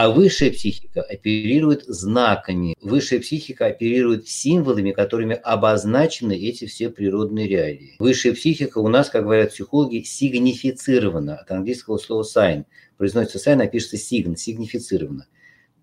[0.00, 2.76] А высшая психика оперирует знаками.
[2.80, 7.96] Высшая психика оперирует символами, которыми обозначены эти все природные реалии.
[7.98, 11.38] Высшая психика у нас, как говорят психологи, сигнифицирована.
[11.38, 12.66] От английского слова sign.
[12.96, 15.26] Произносится sign, а пишется sign, сигнифицирована.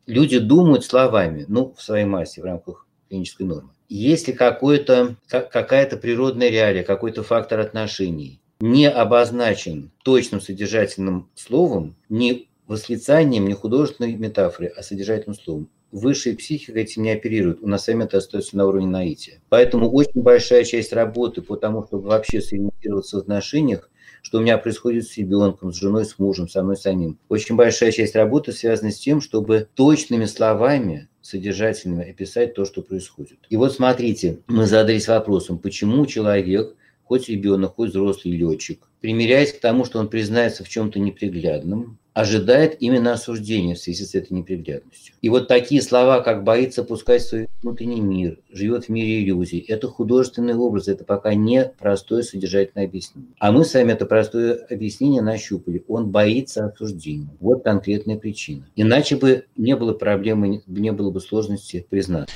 [0.06, 3.72] Люди думают словами, ну, в своей массе, в рамках клинической нормы.
[3.90, 13.48] Если какое-то, какая-то природная реалия, какой-то фактор отношений не обозначен точным содержательным словом, не восклицанием,
[13.48, 15.70] не художественной метафорой, а содержательным словом.
[15.92, 17.62] Высшая психика этим не оперирует.
[17.62, 19.42] У нас сами это остается на уровне наития.
[19.50, 23.90] Поэтому очень большая часть работы по тому, чтобы вообще сориентироваться в отношениях,
[24.22, 27.20] что у меня происходит с ребенком, с женой, с мужем, со мной самим.
[27.30, 33.38] Очень большая часть работы связана с тем, чтобы точными словами содержательными описать то, что происходит.
[33.50, 39.60] И вот смотрите, мы задались вопросом, почему человек, хоть ребенок, хоть взрослый летчик, примиряясь к
[39.60, 45.14] тому, что он признается в чем-то неприглядном, ожидает именно осуждения в связи с этой неприглядностью.
[45.22, 49.90] И вот такие слова, как «боится пускать свой внутренний мир», «живет в мире иллюзий»– это
[49.90, 53.34] художественный образ, это пока не простое содержательное объяснение.
[53.38, 55.84] А мы сами это простое объяснение нащупали.
[55.90, 57.28] Он боится осуждения.
[57.42, 58.66] Вот конкретная причина.
[58.78, 62.30] Иначе бы не было проблемы, не было бы сложности признать.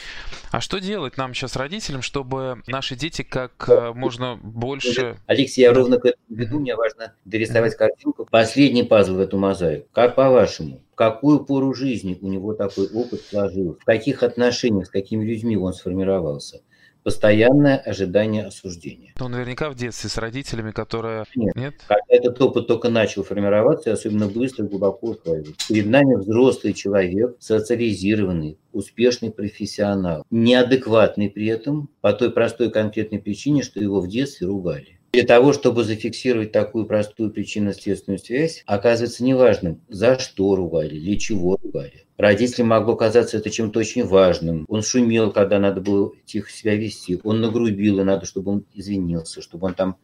[0.51, 5.15] А что делать нам сейчас, родителям, чтобы наши дети как э, можно больше...
[5.27, 6.59] Алексей, я ровно к этому веду.
[6.59, 8.27] Мне важно дорисовать картинку.
[8.29, 9.68] Последний пазл в эту мозаику.
[9.91, 13.79] Как по-вашему, в какую пору жизни у него такой опыт сложился?
[13.79, 16.61] В каких отношениях, с какими людьми он сформировался?
[17.03, 19.13] Постоянное ожидание осуждения.
[19.17, 21.23] Ну, наверняка в детстве с родителями, которые...
[21.33, 21.55] Нет.
[21.55, 21.73] Нет?
[21.87, 25.55] Когда этот опыт только начал формироваться, особенно быстро и глубоко усваивать.
[25.69, 33.63] Перед нами взрослый человек, социализированный, успешный профессионал, неадекватный при этом по той простой конкретной причине,
[33.63, 34.98] что его в детстве ругали.
[35.11, 41.57] Для того, чтобы зафиксировать такую простую причинно-следственную связь, оказывается неважным, за что ругали, для чего
[41.61, 42.05] ругали.
[42.17, 44.65] Родителям могло казаться это чем-то очень важным.
[44.67, 47.19] Он шумел, когда надо было тихо себя вести.
[47.23, 49.95] Он нагрубил, и надо, чтобы он извинился, чтобы он там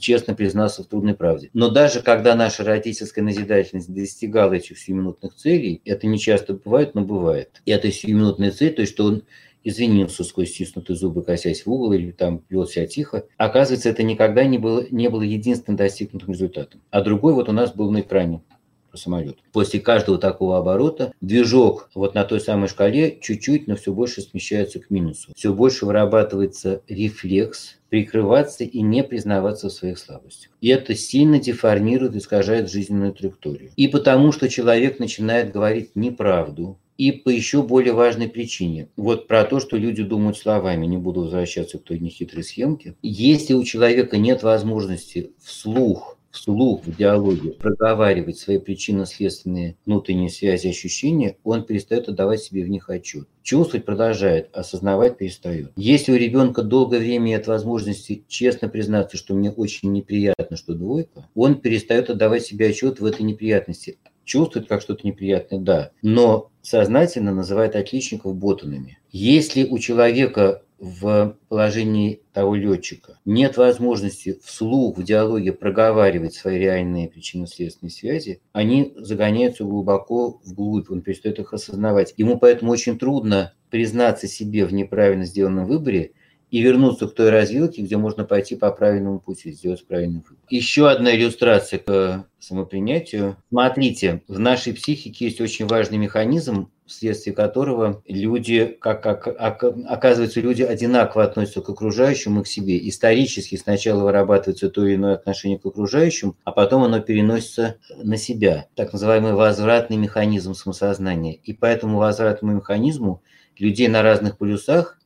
[0.00, 1.50] честно признался в трудной правде.
[1.52, 7.02] Но даже когда наша родительская назидательность достигала этих сиюминутных целей, это не часто бывает, но
[7.02, 7.62] бывает.
[7.66, 9.22] И это сиюминутная цель, то есть что он
[9.64, 13.26] извинился сквозь стиснутые зубы, косясь в угол или там вел себя тихо.
[13.36, 16.80] Оказывается, это никогда не было, не было единственным достигнутым результатом.
[16.90, 18.42] А другой вот у нас был на экране
[18.90, 19.38] про самолет.
[19.52, 24.78] После каждого такого оборота движок вот на той самой шкале чуть-чуть, но все больше смещается
[24.78, 25.32] к минусу.
[25.34, 30.50] Все больше вырабатывается рефлекс прикрываться и не признаваться в своих слабостях.
[30.60, 33.70] И это сильно деформирует, искажает жизненную траекторию.
[33.76, 38.88] И потому что человек начинает говорить неправду, и по еще более важной причине.
[38.96, 42.94] Вот про то, что люди думают словами, не буду возвращаться к той нехитрой схемке.
[43.02, 51.36] Если у человека нет возможности вслух вслух в диалоге проговаривать свои причинно-следственные внутренние связи ощущения,
[51.44, 53.28] он перестает отдавать себе в них отчет.
[53.42, 55.70] Чувствовать продолжает, осознавать перестает.
[55.76, 61.28] Если у ребенка долгое время нет возможности честно признаться, что мне очень неприятно, что двойка,
[61.34, 67.32] он перестает отдавать себе отчет в этой неприятности чувствует как что-то неприятное, да, но сознательно
[67.32, 68.98] называет отличников ботанами.
[69.10, 77.08] Если у человека в положении того летчика нет возможности вслух в диалоге проговаривать свои реальные
[77.08, 82.12] причинно-следственные связи, они загоняются глубоко вглубь, он перестает их осознавать.
[82.16, 86.12] Ему поэтому очень трудно признаться себе в неправильно сделанном выборе–
[86.54, 90.44] и вернуться к той развилке, где можно пойти по правильному пути, сделать правильный выбор.
[90.48, 93.36] Еще одна иллюстрация к самопринятию.
[93.48, 100.62] Смотрите, в нашей психике есть очень важный механизм, вследствие которого люди, как, как оказывается, люди
[100.62, 102.88] одинаково относятся к окружающим и к себе.
[102.88, 108.68] Исторически сначала вырабатывается то или иное отношение к окружающим, а потом оно переносится на себя.
[108.76, 111.34] Так называемый возвратный механизм самосознания.
[111.34, 113.24] И по этому возвратному механизму
[113.58, 115.00] людей на разных полюсах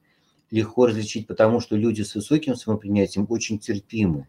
[0.50, 4.28] легко различить, потому что люди с высоким самопринятием очень терпимы,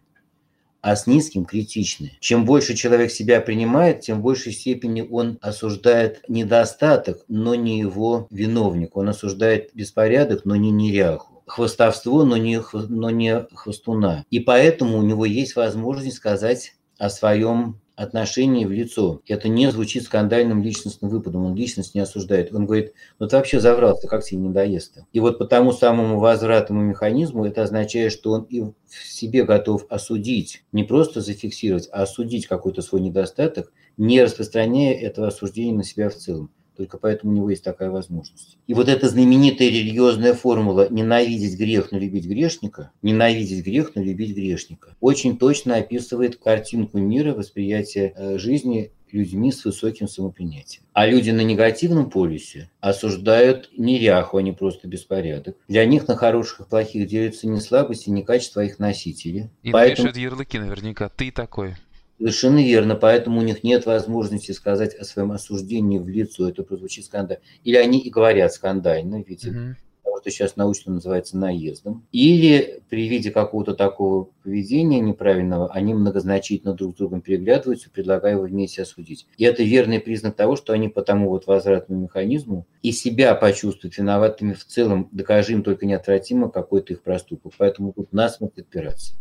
[0.82, 2.18] а с низким критичны.
[2.20, 8.28] Чем больше человек себя принимает, тем в большей степени он осуждает недостаток, но не его
[8.32, 8.96] виновник.
[8.96, 14.26] Он осуждает беспорядок, но не неряху хвостовство, но не, но не хвостуна.
[14.30, 19.22] И поэтому у него есть возможность сказать о своем отношении в лицо.
[19.28, 22.54] Это не звучит скандальным личностным выпадом, он личность не осуждает.
[22.54, 26.18] Он говорит, ну ты вообще заврался, как тебе не доест И вот по тому самому
[26.20, 28.74] возвратному механизму это означает, что он и в
[29.06, 35.76] себе готов осудить, не просто зафиксировать, а осудить какой-то свой недостаток, не распространяя этого осуждения
[35.76, 36.50] на себя в целом.
[36.80, 38.58] Только поэтому у него есть такая возможность.
[38.66, 44.34] И вот эта знаменитая религиозная формула «ненавидеть грех, но любить грешника», «ненавидеть грех, но любить
[44.34, 50.84] грешника» очень точно описывает картинку мира, восприятие э, жизни людьми с высоким самопринятием.
[50.94, 55.58] А люди на негативном полюсе осуждают неряху, а не просто беспорядок.
[55.68, 59.50] Для них на хороших и плохих делятся не слабости, не качества их носителей.
[59.64, 60.12] И Поэтому...
[60.16, 61.10] ярлыки наверняка.
[61.10, 61.76] Ты такой.
[62.20, 67.06] Совершенно верно, поэтому у них нет возможности сказать о своем осуждении в лицо, это прозвучит
[67.06, 67.42] скандально.
[67.64, 69.76] Или они и говорят скандально, ведь mm
[70.10, 72.08] того, что сейчас научно называется наездом.
[72.12, 78.44] Или при виде какого-то такого поведения неправильного, они многозначительно друг с другом переглядываются, предлагая его
[78.44, 79.28] вместе осудить.
[79.38, 83.98] И это верный признак того, что они по тому вот возвратному механизму и себя почувствуют
[83.98, 87.54] виноватыми в целом, докажи им только неотвратимо какой-то их проступок.
[87.58, 89.14] Поэтому тут насмерть отпираться.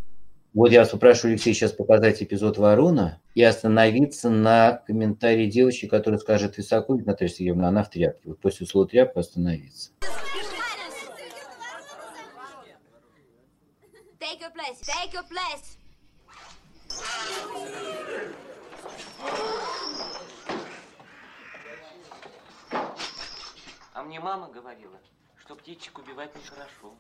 [0.55, 6.19] Вот я вас попрошу, Алексей, сейчас показать эпизод Ворона и остановиться на комментарии девочки, которая
[6.19, 8.31] скажет Високуль, Наталья Сергеевна, она в тряпке.
[8.31, 9.91] Вот после слова тряпка остановиться.
[14.19, 14.81] Take your place.
[14.83, 15.77] Take your place.
[23.93, 24.99] А мне мама говорила,
[25.37, 26.95] что птичек убивать нехорошо.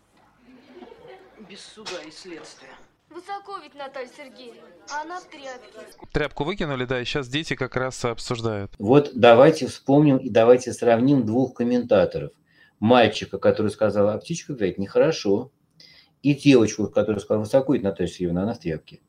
[1.48, 2.74] Без суда и следствия.
[3.10, 5.78] Высоко ведь Наталья Сергеевна, а она в тряпке.
[6.12, 8.72] Тряпку выкинули, да, и сейчас дети как раз обсуждают.
[8.78, 12.32] Вот давайте вспомним и давайте сравним двух комментаторов.
[12.80, 15.50] Мальчика, который сказал, а птичка говорит, нехорошо.
[16.22, 19.00] И девочку, которая сказала, высоко ведь Наталья Сергеевна, она в тряпке.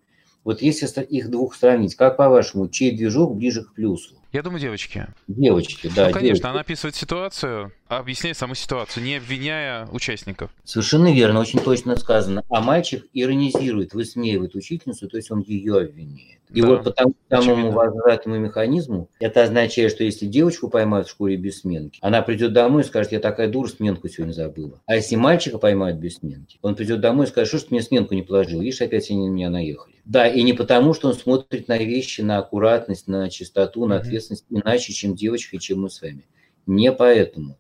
[0.44, 4.16] Вот если их двух сравнить, как по-вашему, чей движок ближе к плюсу?
[4.32, 5.08] Я думаю, девочки.
[5.28, 6.08] Девочки, да.
[6.08, 6.46] Ну, конечно, девочки.
[6.46, 10.52] она описывает ситуацию, объясняет саму ситуацию, не обвиняя участников.
[10.64, 12.44] Совершенно верно, очень точно сказано.
[12.50, 16.40] А мальчик иронизирует, высмеивает учительницу, то есть он ее обвиняет.
[16.52, 21.12] И да, вот по тому самому возвратному механизму это означает, что если девочку поймают в
[21.12, 24.82] школе без сменки, она придет домой и скажет, я такая дура, сменку сегодня забыла.
[24.88, 27.84] А если мальчика поймают без сменки, он придет домой и скажет, что ж ты мне
[27.84, 29.96] сменку не положил, видишь, опять они на меня наехали.
[30.06, 34.46] Да, и не потому, что он смотрит на вещи, на аккуратность, на чистоту, на ответственность
[34.50, 36.26] иначе, чем девочка чем мы с вами.
[36.66, 37.58] Не поэтому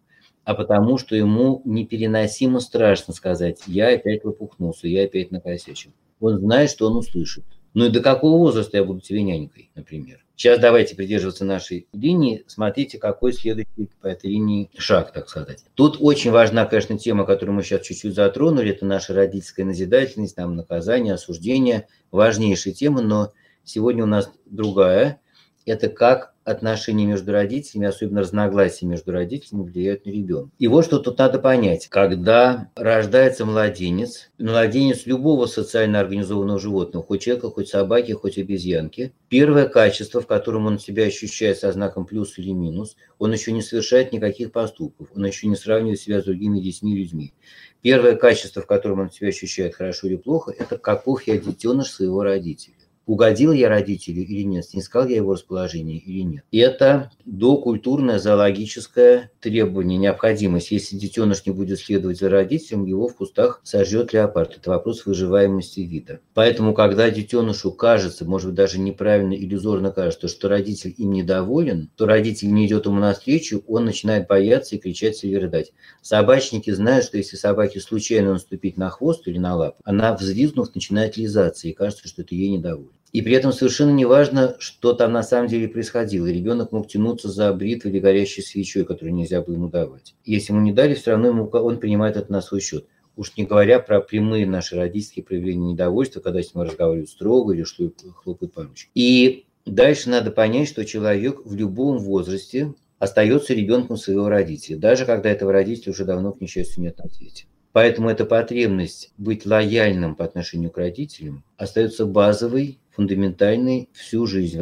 [0.49, 5.91] а потому что ему непереносимо страшно сказать, я опять выпухнулся, я опять накосячил.
[6.19, 7.45] Он знает, что он услышит.
[7.75, 10.25] Ну и до какого возраста я буду тебе нянькой, например?
[10.35, 12.45] Сейчас давайте придерживаться нашей линии.
[12.47, 15.63] Смотрите, какой следующий по этой линии шаг, так сказать.
[15.75, 18.71] Тут очень важна, конечно, тема, которую мы сейчас чуть-чуть затронули.
[18.71, 21.87] Это наша родительская назидательность, там, наказание, осуждение.
[22.09, 25.21] Важнейшая тема, но сегодня у нас другая.
[25.65, 30.51] Это как отношения между родителями, особенно разногласия между родителями, влияют на ребенка.
[30.57, 31.87] И вот что тут надо понять.
[31.87, 39.67] Когда рождается младенец, младенец любого социально организованного животного, хоть человека, хоть собаки, хоть обезьянки, первое
[39.67, 44.11] качество, в котором он себя ощущает со знаком плюс или минус, он еще не совершает
[44.11, 47.33] никаких поступков, он еще не сравнивает себя с другими детьми и людьми.
[47.81, 52.23] Первое качество, в котором он себя ощущает хорошо или плохо, это каков я детеныш своего
[52.23, 52.73] родителя
[53.09, 56.43] угодил я родителю или нет, снискал я его расположение или нет.
[56.51, 60.69] Это докультурное зоологическое требование, необходимость.
[60.69, 64.57] Если детеныш не будет следовать за родителем, его в кустах сожжет леопард.
[64.57, 66.19] Это вопрос выживаемости вида.
[66.35, 72.05] Поэтому, когда детенышу кажется, может быть, даже неправильно, иллюзорно кажется, что родитель им недоволен, то
[72.05, 75.71] родитель не идет ему навстречу, он начинает бояться и кричать себе рыдать.
[76.03, 81.17] Собачники знают, что если собаке случайно наступить на хвост или на лапу, она, взвизгнув, начинает
[81.17, 82.98] лизаться, и кажется, что это ей недоволен.
[83.11, 86.27] И при этом совершенно не важно, что там на самом деле происходило.
[86.27, 90.15] Ребенок мог тянуться за бритвой или горящей свечой, которую нельзя было ему давать.
[90.25, 92.85] Если ему не дали, все равно ему, он принимает это на свой счет.
[93.15, 97.63] Уж не говоря про прямые наши родительские проявления недовольства, когда с ним разговаривают строго или
[97.63, 98.89] что хлопают по ручке.
[98.93, 105.29] И дальше надо понять, что человек в любом возрасте остается ребенком своего родителя, даже когда
[105.29, 107.45] этого родителя уже давно, к несчастью, нет на свете.
[107.71, 114.59] Поэтому эта потребность быть лояльным по отношению к родителям остается базовой фундаментальный всю жизнь,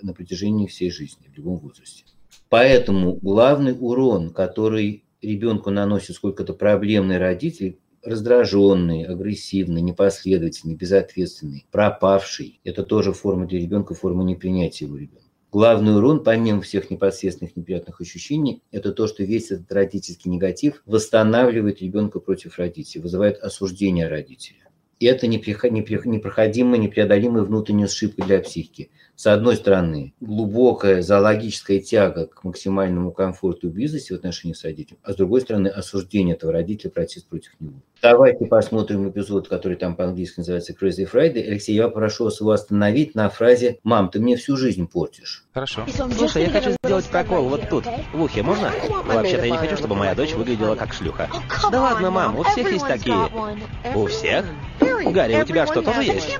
[0.00, 2.04] на протяжении всей жизни, в любом возрасте.
[2.48, 12.82] Поэтому главный урон, который ребенку наносит сколько-то проблемный родитель, раздраженный, агрессивный, непоследовательный, безответственный, пропавший, это
[12.82, 15.26] тоже форма для ребенка, форма непринятия его ребенка.
[15.52, 21.82] Главный урон, помимо всех непосредственных неприятных ощущений, это то, что весь этот родительский негатив восстанавливает
[21.82, 24.65] ребенка против родителей, вызывает осуждение родителя.
[24.98, 28.90] И это непроходимая, непреодолимая внутренняя ошибка для психики.
[29.14, 34.98] С одной стороны, глубокая зоологическая тяга к максимальному комфорту и близости в отношении с родителем,
[35.02, 37.80] а с другой стороны, осуждение этого родителя, протест против него.
[38.02, 41.42] Давайте посмотрим эпизод, который там по-английски называется Crazy Friday.
[41.46, 45.46] Алексей, я прошу вас его остановить на фразе «Мам, ты мне всю жизнь портишь».
[45.54, 45.86] Хорошо.
[46.14, 48.70] Слушай, я хочу сделать прокол вот тут, в ухе, можно?
[49.06, 51.30] Вообще-то я не хочу, чтобы моя дочь выглядела как шлюха.
[51.72, 53.16] Да ладно, мам, у всех есть такие.
[53.94, 54.44] У всех?
[55.04, 56.38] Гарри, у тебя что, тоже есть?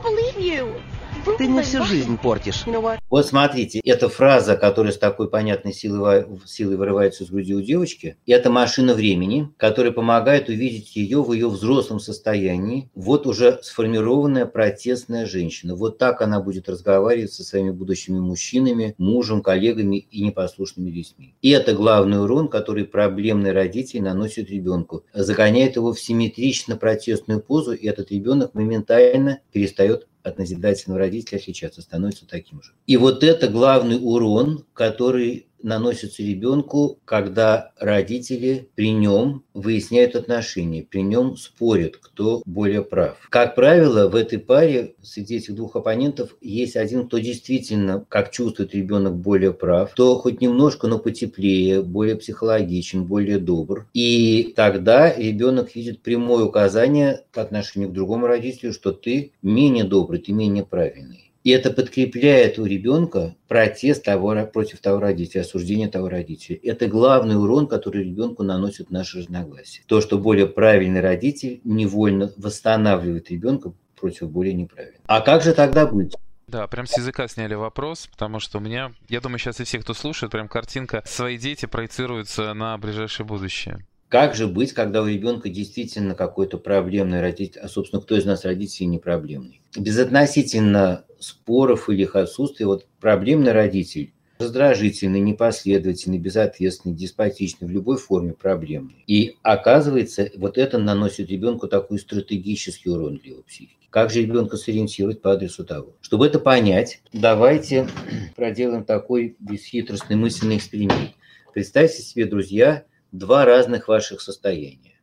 [1.38, 2.64] Ты мне всю жизнь портишь.
[3.10, 8.16] Вот смотрите, эта фраза, которая с такой понятной силой, силой вырывается из груди у девочки,
[8.26, 12.90] это машина времени, которая помогает увидеть ее в ее взрослом состоянии.
[12.94, 15.74] Вот уже сформированная протестная женщина.
[15.74, 21.34] Вот так она будет разговаривать со своими будущими мужчинами, мужем, коллегами и непослушными детьми.
[21.42, 25.04] И это главный урон, который проблемный родитель наносит ребенку.
[25.12, 31.82] Загоняет его в симметрично протестную позу, и этот ребенок моментально перестает от назидательного родителя отличаться,
[31.82, 32.72] становится таким же.
[32.86, 41.02] И вот это главный урон, который наносится ребенку, когда родители при нем выясняют отношения, при
[41.02, 43.16] нем спорят, кто более прав.
[43.30, 48.74] Как правило, в этой паре среди этих двух оппонентов есть один, кто действительно, как чувствует
[48.74, 53.88] ребенок, более прав, кто хоть немножко, но потеплее, более психологичен, более добр.
[53.94, 60.20] И тогда ребенок видит прямое указание по отношению к другому родителю, что ты менее добрый,
[60.20, 61.25] ты менее правильный.
[61.46, 66.58] И это подкрепляет у ребенка протест того, против того родителя, осуждение того родителя.
[66.60, 69.84] Это главный урон, который ребенку наносит наше разногласие.
[69.86, 75.04] То, что более правильный родитель невольно восстанавливает ребенка против более неправильного.
[75.06, 76.16] А как же тогда быть?
[76.48, 79.78] Да, прям с языка сняли вопрос, потому что у меня, я думаю, сейчас и все,
[79.78, 83.86] кто слушает, прям картинка «Свои дети проецируются на ближайшее будущее».
[84.08, 88.44] Как же быть, когда у ребенка действительно какой-то проблемный родитель, а, собственно, кто из нас
[88.44, 89.60] родителей не проблемный?
[89.76, 98.34] Безотносительно споров или их отсутствия, вот проблемный родитель раздражительный, непоследовательный, безответственный, деспотичный, в любой форме
[98.34, 99.02] проблемный.
[99.06, 103.88] И оказывается, вот это наносит ребенку такой стратегический урон для его психики.
[103.90, 105.96] Как же ребенка сориентировать по адресу того?
[106.02, 107.88] Чтобы это понять, давайте
[108.36, 111.12] проделаем такой бесхитростный мысленный эксперимент.
[111.54, 115.00] Представьте себе, друзья, два разных ваших состояния.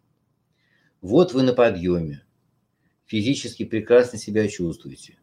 [1.02, 2.24] Вот вы на подъеме,
[3.06, 5.18] физически прекрасно себя чувствуете.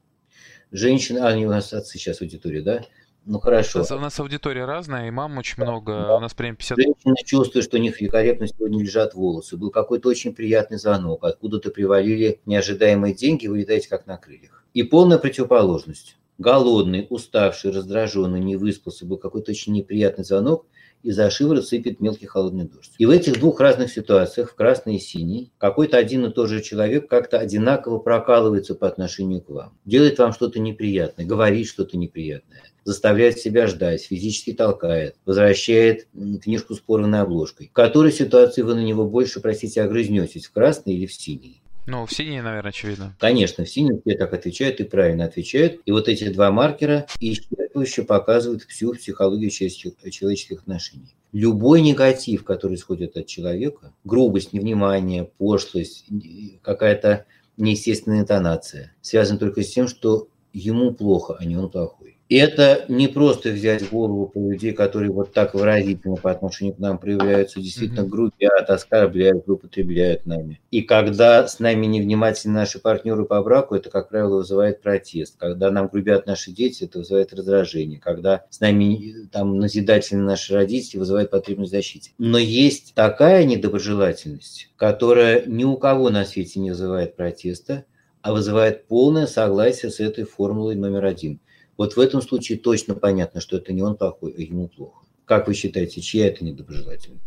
[0.71, 2.85] Женщина, а, не у нас сейчас в аудитории, да?
[3.27, 3.85] Ну хорошо.
[3.91, 6.17] У нас аудитория разная, и мам очень много, да.
[6.17, 6.79] у нас прям 50...
[6.79, 9.57] Женщина чувствует, что у них великолепно сегодня лежат волосы.
[9.57, 14.65] Был какой-то очень приятный звонок, откуда-то привалили неожидаемые деньги, вы летаете как на крыльях.
[14.73, 16.17] И полная противоположность.
[16.39, 20.67] Голодный, уставший, раздраженный, не выспался, был какой-то очень неприятный звонок–
[21.03, 22.93] и за шиворот сыпет мелкий холодный дождь.
[22.99, 26.61] И в этих двух разных ситуациях, в красной и синей, какой-то один и тот же
[26.61, 29.79] человек как-то одинаково прокалывается по отношению к вам.
[29.85, 36.09] Делает вам что-то неприятное, говорит что-то неприятное, заставляет себя ждать, физически толкает, возвращает
[36.43, 37.69] книжку с порванной обложкой.
[37.69, 41.60] В которой ситуации вы на него больше, простите, огрызнетесь, в красной или в синей?
[41.87, 43.17] Ну, в синей, наверное, очевидно.
[43.19, 45.81] Конечно, в синей все так отвечают и правильно отвечают.
[45.85, 51.17] И вот эти два маркера исчерпывающе показывают всю психологию человеческих отношений.
[51.33, 56.07] Любой негатив, который исходит от человека, грубость, невнимание, пошлость,
[56.63, 57.27] какая-то
[57.57, 62.00] неестественная интонация, связан только с тем, что ему плохо, а не он плохой.
[62.31, 66.79] И это не просто взять голову по людей, которые вот так выразительно по отношению к
[66.79, 70.61] нам проявляются, действительно грубят, оскорбляют, употребляют нами.
[70.71, 75.35] И когда с нами невнимательны наши партнеры по браку, это, как правило, вызывает протест.
[75.39, 77.99] Когда нам грубят наши дети, это вызывает раздражение.
[77.99, 82.13] Когда с нами там назидательны наши родители, вызывает потребность в защите.
[82.19, 87.87] Но есть такая недоброжелательность, которая ни у кого на свете не вызывает протеста,
[88.23, 91.41] а вызывает полное согласие с этой формулой номер один–
[91.81, 95.07] вот в этом случае точно понятно, что это не он плохой, а ему плохо.
[95.25, 97.25] Как вы считаете, чья это недоброжелательность?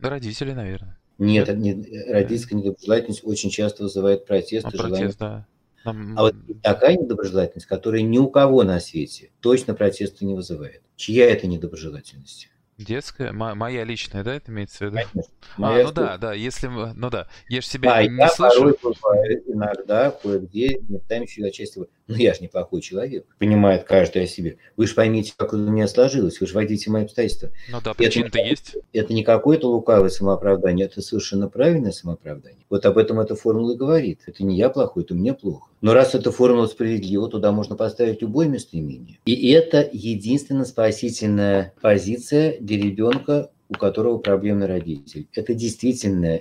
[0.00, 0.98] Родители, наверное.
[1.18, 1.56] Нет, это...
[1.56, 1.72] не,
[2.10, 4.66] родительская недоброжелательность очень часто вызывает протест.
[4.66, 5.46] А, протест, да.
[5.84, 6.18] Нам...
[6.18, 6.34] А вот
[6.64, 10.82] такая недоброжелательность, которая ни у кого на свете точно протеста не вызывает.
[10.96, 12.48] Чья это недоброжелательность?
[12.78, 13.32] Детская?
[13.32, 14.96] моя личная, да, это имеется в виду?
[15.12, 15.32] Конечно.
[15.58, 18.74] А, ну да, да, если, ну да, я же себя да, не я слышу.
[19.00, 21.80] Порой иногда, кое-где, местами еще отчасти,
[22.12, 24.58] ну я же неплохой человек, понимает каждый о себе.
[24.76, 27.50] Вы же поймите, как у меня сложилось, вы же водите мои обстоятельства.
[27.70, 28.76] Ну да, причина-то есть.
[28.92, 32.64] Это не какое-то лукавое самооправдание, это совершенно правильное самооправдание.
[32.70, 34.20] Вот об этом эта формула и говорит.
[34.26, 35.70] Это не я плохой, это мне плохо.
[35.80, 39.18] Но раз эта формула справедлива, туда можно поставить любое местоимение.
[39.24, 45.26] И это единственно спасительная позиция для ребенка, у которого проблемный родитель.
[45.34, 46.40] Это действительно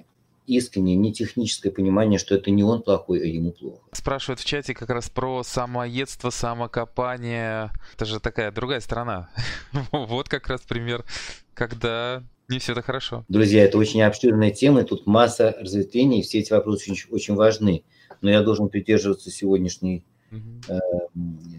[0.57, 3.81] искреннее, не техническое понимание, что это не он плохой, а ему плохо.
[3.91, 7.71] Спрашивают в чате как раз про самоедство, самокопание.
[7.95, 9.29] Это же такая другая сторона.
[9.91, 11.05] вот как раз пример,
[11.53, 13.25] когда не все так хорошо.
[13.29, 17.83] Друзья, это очень обширная тема, тут масса разветвлений, все эти вопросы очень, очень важны.
[18.21, 20.79] Но я должен придерживаться сегодняшней э,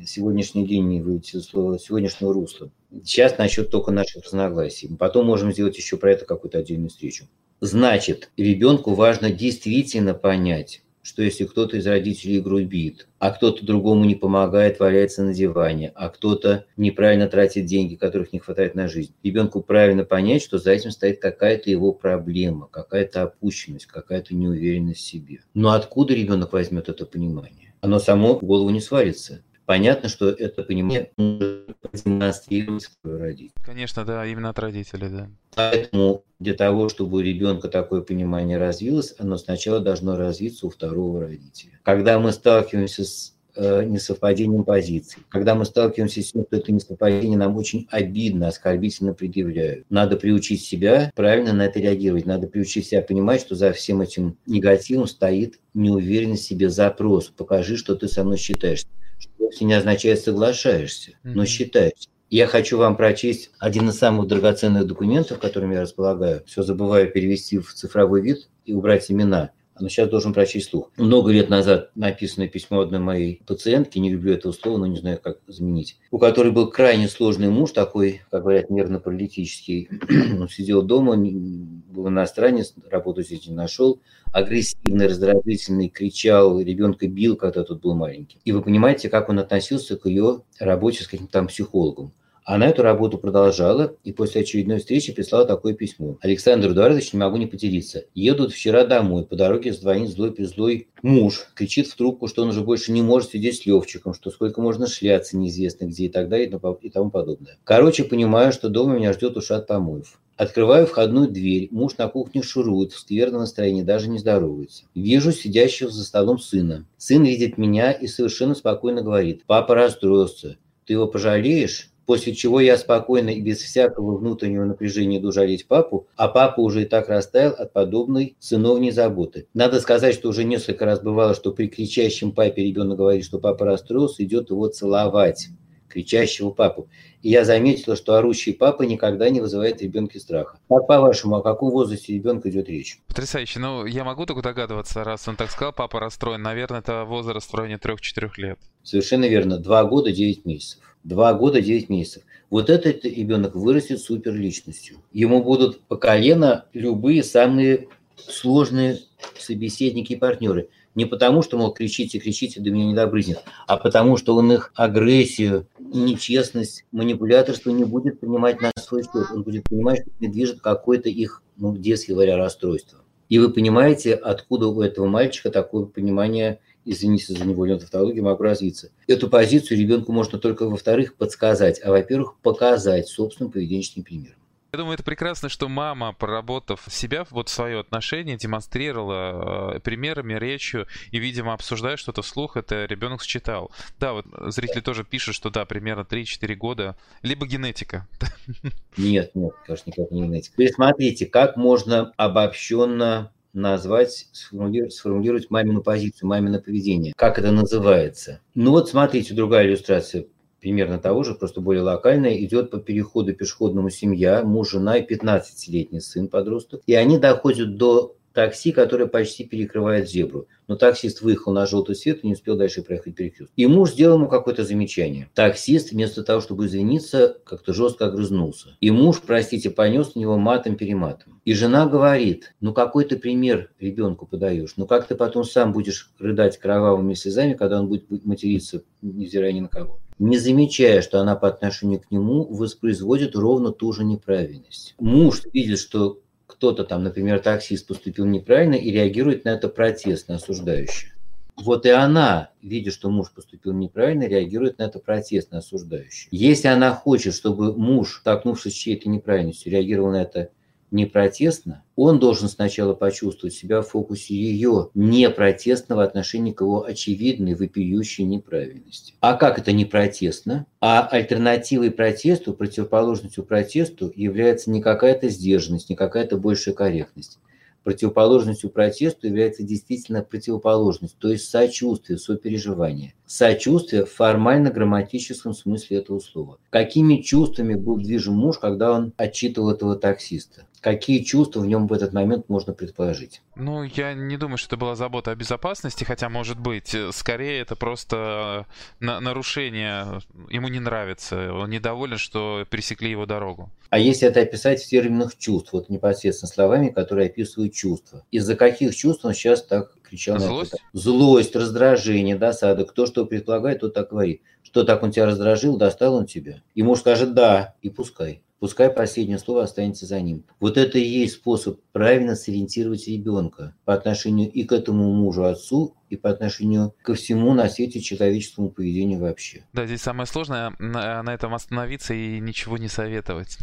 [0.07, 2.71] сегодняшний день не выйти сегодняшнего русла.
[3.05, 4.95] Сейчас насчет только наших разногласий.
[4.99, 7.27] Потом можем сделать еще про это какую-то отдельную встречу.
[7.65, 14.17] Значит, ребенку важно действительно понять, что если кто-то из родителей грубит, а кто-то другому не
[14.17, 19.63] помогает, валяется на диване, а кто-то неправильно тратит деньги, которых не хватает на жизнь, ребенку
[19.63, 25.39] правильно понять, что за этим стоит какая-то его проблема, какая-то опущенность, какая-то неуверенность в себе.
[25.55, 27.75] Но откуда ребенок возьмет это понимание?
[27.81, 29.45] Оно само в голову не сварится.
[29.67, 33.53] Понятно, что это понимание может продемонстрировать родитель.
[33.65, 35.31] Конечно, да, именно от родителей, да.
[35.55, 41.21] Поэтому для того, чтобы у ребенка такое понимание развилось, оно сначала должно развиться у второго
[41.21, 41.79] родителя.
[41.85, 45.23] Когда мы сталкиваемся с несовпадением позиций.
[45.29, 49.87] Когда мы сталкиваемся с тем, что это несовпадение нам очень обидно, оскорбительно предъявляют.
[49.91, 52.27] Надо приучить себя правильно на это реагировать.
[52.27, 57.29] Надо приучить себя понимать, что за всем этим негативом стоит неуверенность в себе запрос.
[57.29, 58.85] Покажи, что ты со мной считаешь
[59.23, 62.09] что вовсе не означает соглашаешься, но считаешься.
[62.31, 66.43] Я хочу вам прочесть один из самых драгоценных документов, которыми я располагаю.
[66.47, 69.51] Все забываю перевести в цифровой вид и убрать имена.
[69.81, 70.91] Но сейчас должен прочесть слух.
[70.97, 75.19] Много лет назад написано письмо одной моей пациентки, не люблю этого слова, но не знаю,
[75.23, 79.89] как заменить, у которой был крайне сложный муж, такой, как говорят, нервно-паралитический.
[80.41, 84.01] Он сидел дома, был иностранец, работу здесь не нашел,
[84.33, 88.39] агрессивный, раздражительный, кричал, ребенка бил, когда тот был маленький.
[88.45, 92.13] И вы понимаете, как он относился к ее работе с каким-то там психологом.
[92.45, 96.19] Она эту работу продолжала и после очередной встречи прислала такое письмо.
[96.21, 98.05] Александр Эдуардович, не могу не поделиться.
[98.15, 102.91] Едут вчера домой, по дороге звонит злой-призлой муж, кричит в трубку, что он уже больше
[102.91, 106.51] не может сидеть с Левчиком, что сколько можно шляться неизвестно где и так далее
[106.83, 107.59] и тому подобное.
[107.65, 110.19] Короче, понимаю, что дома меня ждет ушат помоев.
[110.37, 114.85] Открываю входную дверь, муж на кухне шурует, в скверном настроении, даже не здоровается.
[114.95, 116.87] Вижу сидящего за столом сына.
[116.97, 121.92] Сын видит меня и совершенно спокойно говорит, папа расстроился, ты его пожалеешь?
[122.13, 126.83] После чего я спокойно и без всякого внутреннего напряжения иду жалеть папу, а папа уже
[126.83, 129.47] и так растаял от подобной сыновней заботы.
[129.55, 133.65] Надо сказать, что уже несколько раз бывало, что при кричащем папе ребенок говорит, что папа
[133.65, 135.49] расстроился, идет его целовать
[135.89, 136.91] кричащего папу.
[137.23, 140.59] И я заметила, что орущий папа никогда не вызывает в ребенке страха.
[140.69, 142.99] Как по-вашему, о каком возрасте ребенка идет речь?
[143.07, 143.59] Потрясающе.
[143.59, 146.43] Ну, я могу только догадываться, раз он так сказал, папа расстроен.
[146.43, 148.59] Наверное, это возраст в районе 3-4 лет.
[148.83, 149.57] Совершенно верно.
[149.57, 150.81] Два года, 9 месяцев.
[151.05, 152.23] Два года, 9 месяцев.
[152.51, 154.99] Вот этот ребенок вырастет супер личностью.
[155.13, 158.99] Ему будут по колено любые самые сложные
[159.39, 164.17] собеседники и партнеры– не потому, что, мол, кричите, кричите, до меня не добрызнет, а потому,
[164.17, 169.27] что он их агрессию, нечестность, манипуляторство не будет принимать на свой счет.
[169.33, 172.99] Он будет понимать, что не движет какое-то их, ну, детски говоря, расстройство.
[173.29, 178.91] И вы понимаете, откуда у этого мальчика такое понимание, извините за невольную тавтологию, могу развиться.
[179.07, 184.37] Эту позицию ребенку можно только, во-вторых, подсказать, а во-первых, показать собственным поведенческим примером.
[184.75, 190.87] Я думаю, это прекрасно, что мама, проработав себя, вот свое отношение, демонстрировала э, примерами, речью
[191.11, 193.71] и, видимо, обсуждая что-то вслух, это ребенок считал.
[194.01, 198.09] Да, вот зрители тоже пишут, что да, примерно 3-4 года, либо генетика.
[198.97, 200.55] Нет, нет, конечно, никак не генетика.
[200.55, 207.13] Теперь смотрите, как можно обобщенно назвать, сформулировать, сформулировать мамину позицию, мамино поведение.
[207.17, 208.41] Как это называется?
[208.55, 210.27] Ну вот смотрите, другая иллюстрация
[210.61, 216.01] примерно того же, просто более локальная, идет по переходу пешеходному семья, муж, жена и 15-летний
[216.01, 216.83] сын подросток.
[216.87, 220.47] И они доходят до такси, которое почти перекрывает зебру.
[220.69, 223.51] Но таксист выехал на желтый свет и не успел дальше проехать перекресток.
[223.57, 225.29] И муж сделал ему какое-то замечание.
[225.35, 228.77] Таксист вместо того, чтобы извиниться, как-то жестко огрызнулся.
[228.81, 231.41] И муж, простите, понес на него матом-перематом.
[231.45, 234.75] И жена говорит, ну какой ты пример ребенку подаешь?
[234.77, 239.61] Ну как ты потом сам будешь рыдать кровавыми слезами, когда он будет материться, невзирая ни
[239.61, 239.99] на кого?
[240.23, 244.95] не замечая, что она по отношению к нему воспроизводит ровно ту же неправильность.
[245.01, 246.21] Муж видит, что
[246.53, 251.13] кто-то там, например, таксист поступил неправильно и реагирует на это протестно, осуждающе.
[251.57, 256.29] Вот и она, видя, что муж поступил неправильно, реагирует на это протестно, осуждающе.
[256.31, 260.51] Если она хочет, чтобы муж, столкнувшись с чьей-то неправильностью, реагировал на это
[260.93, 266.85] не протестно, он должен сначала почувствовать себя в фокусе ее не протестного отношения к его
[266.85, 269.15] очевидной, вопиющей неправильности.
[269.21, 270.67] А как это не протестно?
[270.81, 277.39] А альтернативой протесту, противоположностью протесту является не какая-то сдержанность, не какая-то большая корректность.
[277.85, 283.15] Противоположностью протесту является действительно противоположность, то есть сочувствие, сопереживание.
[283.33, 286.59] Сочувствие в формально-грамматическом смысле этого слова.
[286.69, 290.67] Какими чувствами был движим муж, когда он отчитывал этого таксиста?
[290.83, 293.41] Какие чувства в нем в этот момент можно предположить?
[293.57, 297.75] Ну, я не думаю, что это была забота о безопасности, хотя, может быть, скорее это
[297.75, 298.67] просто
[299.01, 300.21] на нарушение,
[300.51, 303.71] ему не нравится, он недоволен, что пересекли его дорогу.
[303.89, 308.95] А если это описать в терминах чувств, вот непосредственно словами, которые описывают чувства, из-за каких
[308.95, 310.75] чувств он сейчас так кричал Злость?
[310.75, 310.83] это?
[310.93, 312.85] Злость, раздражение, досада.
[312.85, 314.43] Кто что предполагает, тот так говорит.
[314.63, 316.63] Что так он тебя раздражил, достал он тебя?
[316.75, 320.45] И муж скажет «да», и пускай пускай последнее слово останется за ним.
[320.61, 325.97] Вот это и есть способ правильно сориентировать ребенка по отношению и к этому мужу, отцу,
[326.11, 329.65] и по отношению ко всему на свете человеческому поведению вообще.
[329.73, 333.59] Да, здесь самое сложное на, на этом остановиться и ничего не советовать.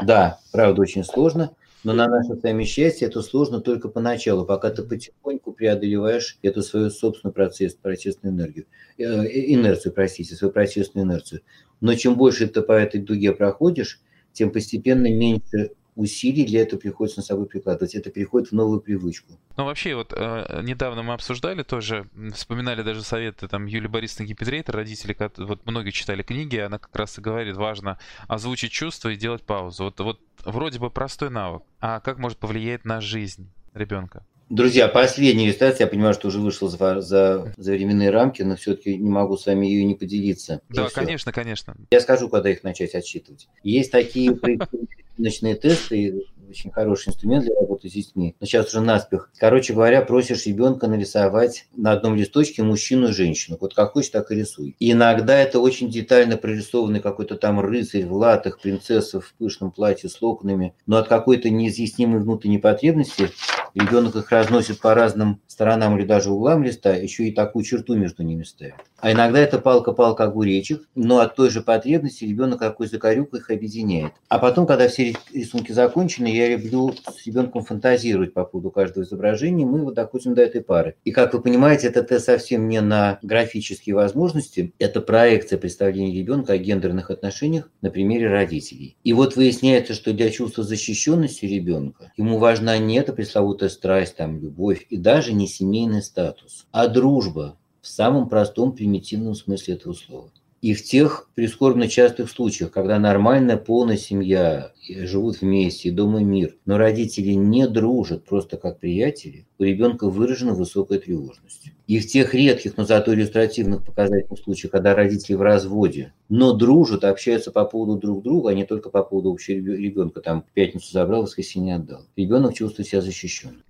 [0.00, 1.50] Да, правда, очень сложно.
[1.88, 6.60] Но на наше с вами счастье это сложно только поначалу, пока ты потихоньку преодолеваешь эту
[6.60, 8.66] свою собственную процесс, процессную энергию,
[8.98, 11.40] э, инерцию, простите, свою процессную инерцию.
[11.80, 14.02] Но чем больше ты по этой дуге проходишь,
[14.34, 17.94] тем постепенно меньше усилий для этого приходится на собой прикладывать.
[17.94, 19.32] Это переходит в новую привычку.
[19.56, 24.76] Ну, вообще, вот э, недавно мы обсуждали тоже, вспоминали даже советы там Юлии Борисовны Гиппетрейтер,
[24.76, 29.42] родители, вот многие читали книги, она как раз и говорит, важно озвучить чувства и делать
[29.42, 29.84] паузу.
[29.84, 34.24] Вот, вот вроде бы простой навык, а как может повлиять на жизнь ребенка?
[34.50, 38.96] Друзья, последняя иллюстрация, я понимаю, что уже вышел за, за, за временные рамки, но все-таки
[38.96, 40.62] не могу с вами ее не поделиться.
[40.70, 41.76] Да, конечно, конечно.
[41.90, 43.48] Я скажу, когда их начать отсчитывать.
[43.62, 44.38] Есть такие
[45.18, 49.30] ночные тесты, очень хороший инструмент для работы с детьми, но сейчас уже наспех.
[49.38, 53.58] Короче говоря, просишь ребенка нарисовать на одном листочке мужчину и женщину.
[53.60, 54.76] Вот как хочешь, так и рисуй.
[54.78, 60.08] И иногда это очень детально прорисованный какой-то там рыцарь в латах, принцесса в пышном платье
[60.08, 63.30] с локонами, но от какой-то неизъяснимой внутренней потребности
[63.74, 68.22] ребенок их разносит по разным сторонам или даже углам листа, еще и такую черту между
[68.22, 68.74] ними ставит.
[69.00, 74.12] А иногда это палка-палка огуречек, но от той же потребности ребенок какой закорюк их объединяет.
[74.28, 79.64] А потом, когда все рисунки закончены, я люблю с ребенком фантазировать по поводу каждого изображения,
[79.64, 80.96] мы вот доходим до этой пары.
[81.04, 86.54] И как вы понимаете, это тест совсем не на графические возможности, это проекция представления ребенка
[86.54, 88.96] о гендерных отношениях на примере родителей.
[89.04, 94.40] И вот выясняется, что для чувства защищенности ребенка ему важна не эта пресловутая страсть, там,
[94.40, 97.56] любовь и даже не семейный статус, а дружба
[97.88, 100.30] в самом простом примитивном смысле этого слова.
[100.60, 106.24] И в тех прискорбно частых случаях, когда нормальная полная семья живут вместе, и дом и
[106.24, 111.70] мир, но родители не дружат просто как приятели, у ребенка выражена высокая тревожность.
[111.86, 117.04] И в тех редких, но зато иллюстративных показательных случаях, когда родители в разводе, но дружат,
[117.04, 121.22] общаются по поводу друг друга, а не только по поводу общего ребенка, там, пятницу забрал,
[121.22, 122.02] воскресенье отдал.
[122.16, 123.62] Ребенок чувствует себя защищенным.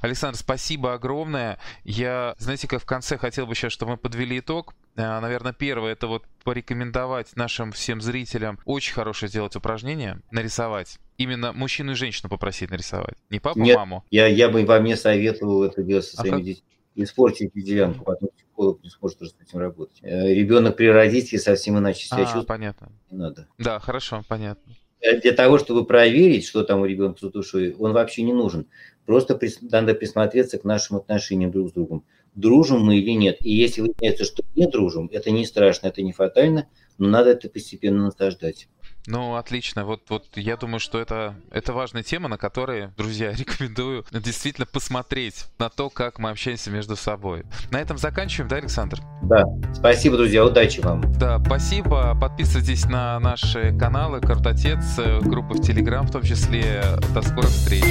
[0.00, 1.58] Александр, спасибо огромное.
[1.84, 4.74] Я, знаете, как в конце хотел бы сейчас, чтобы мы подвели итог.
[4.96, 10.98] Э, наверное, первое, это вот порекомендовать нашим всем зрителям очень хорошее сделать упражнение, нарисовать.
[11.16, 13.16] Именно мужчину и женщину попросить нарисовать.
[13.30, 14.04] Не папу, Нет, маму.
[14.10, 16.64] Я, я бы вам не советовал это делать со своими а детьми.
[16.96, 19.98] Испортить делянку, потом психолог не сможет с этим работать.
[20.02, 22.46] Э, Ребенок при родителе совсем иначе себя а, чувствует.
[22.46, 22.92] понятно.
[23.10, 23.48] Не надо.
[23.58, 24.74] Да, хорошо, понятно
[25.12, 28.66] для того, чтобы проверить, что там у ребенка с душой, он вообще не нужен.
[29.06, 32.04] Просто надо присмотреться к нашим отношениям друг с другом.
[32.34, 33.36] Дружим мы или нет.
[33.40, 37.48] И если выясняется, что не дружим, это не страшно, это не фатально, но надо это
[37.48, 38.68] постепенно наслаждать.
[39.06, 39.84] Ну, отлично.
[39.84, 45.46] Вот, вот я думаю, что это, это важная тема, на которой, друзья, рекомендую действительно посмотреть
[45.58, 47.44] на то, как мы общаемся между собой.
[47.70, 49.00] На этом заканчиваем, да, Александр?
[49.22, 49.44] Да.
[49.74, 50.44] Спасибо, друзья.
[50.44, 51.02] Удачи вам.
[51.18, 52.16] Да, спасибо.
[52.18, 56.82] Подписывайтесь на наши каналы Картотец, группы в Телеграм в том числе.
[57.12, 57.84] До скорых встреч.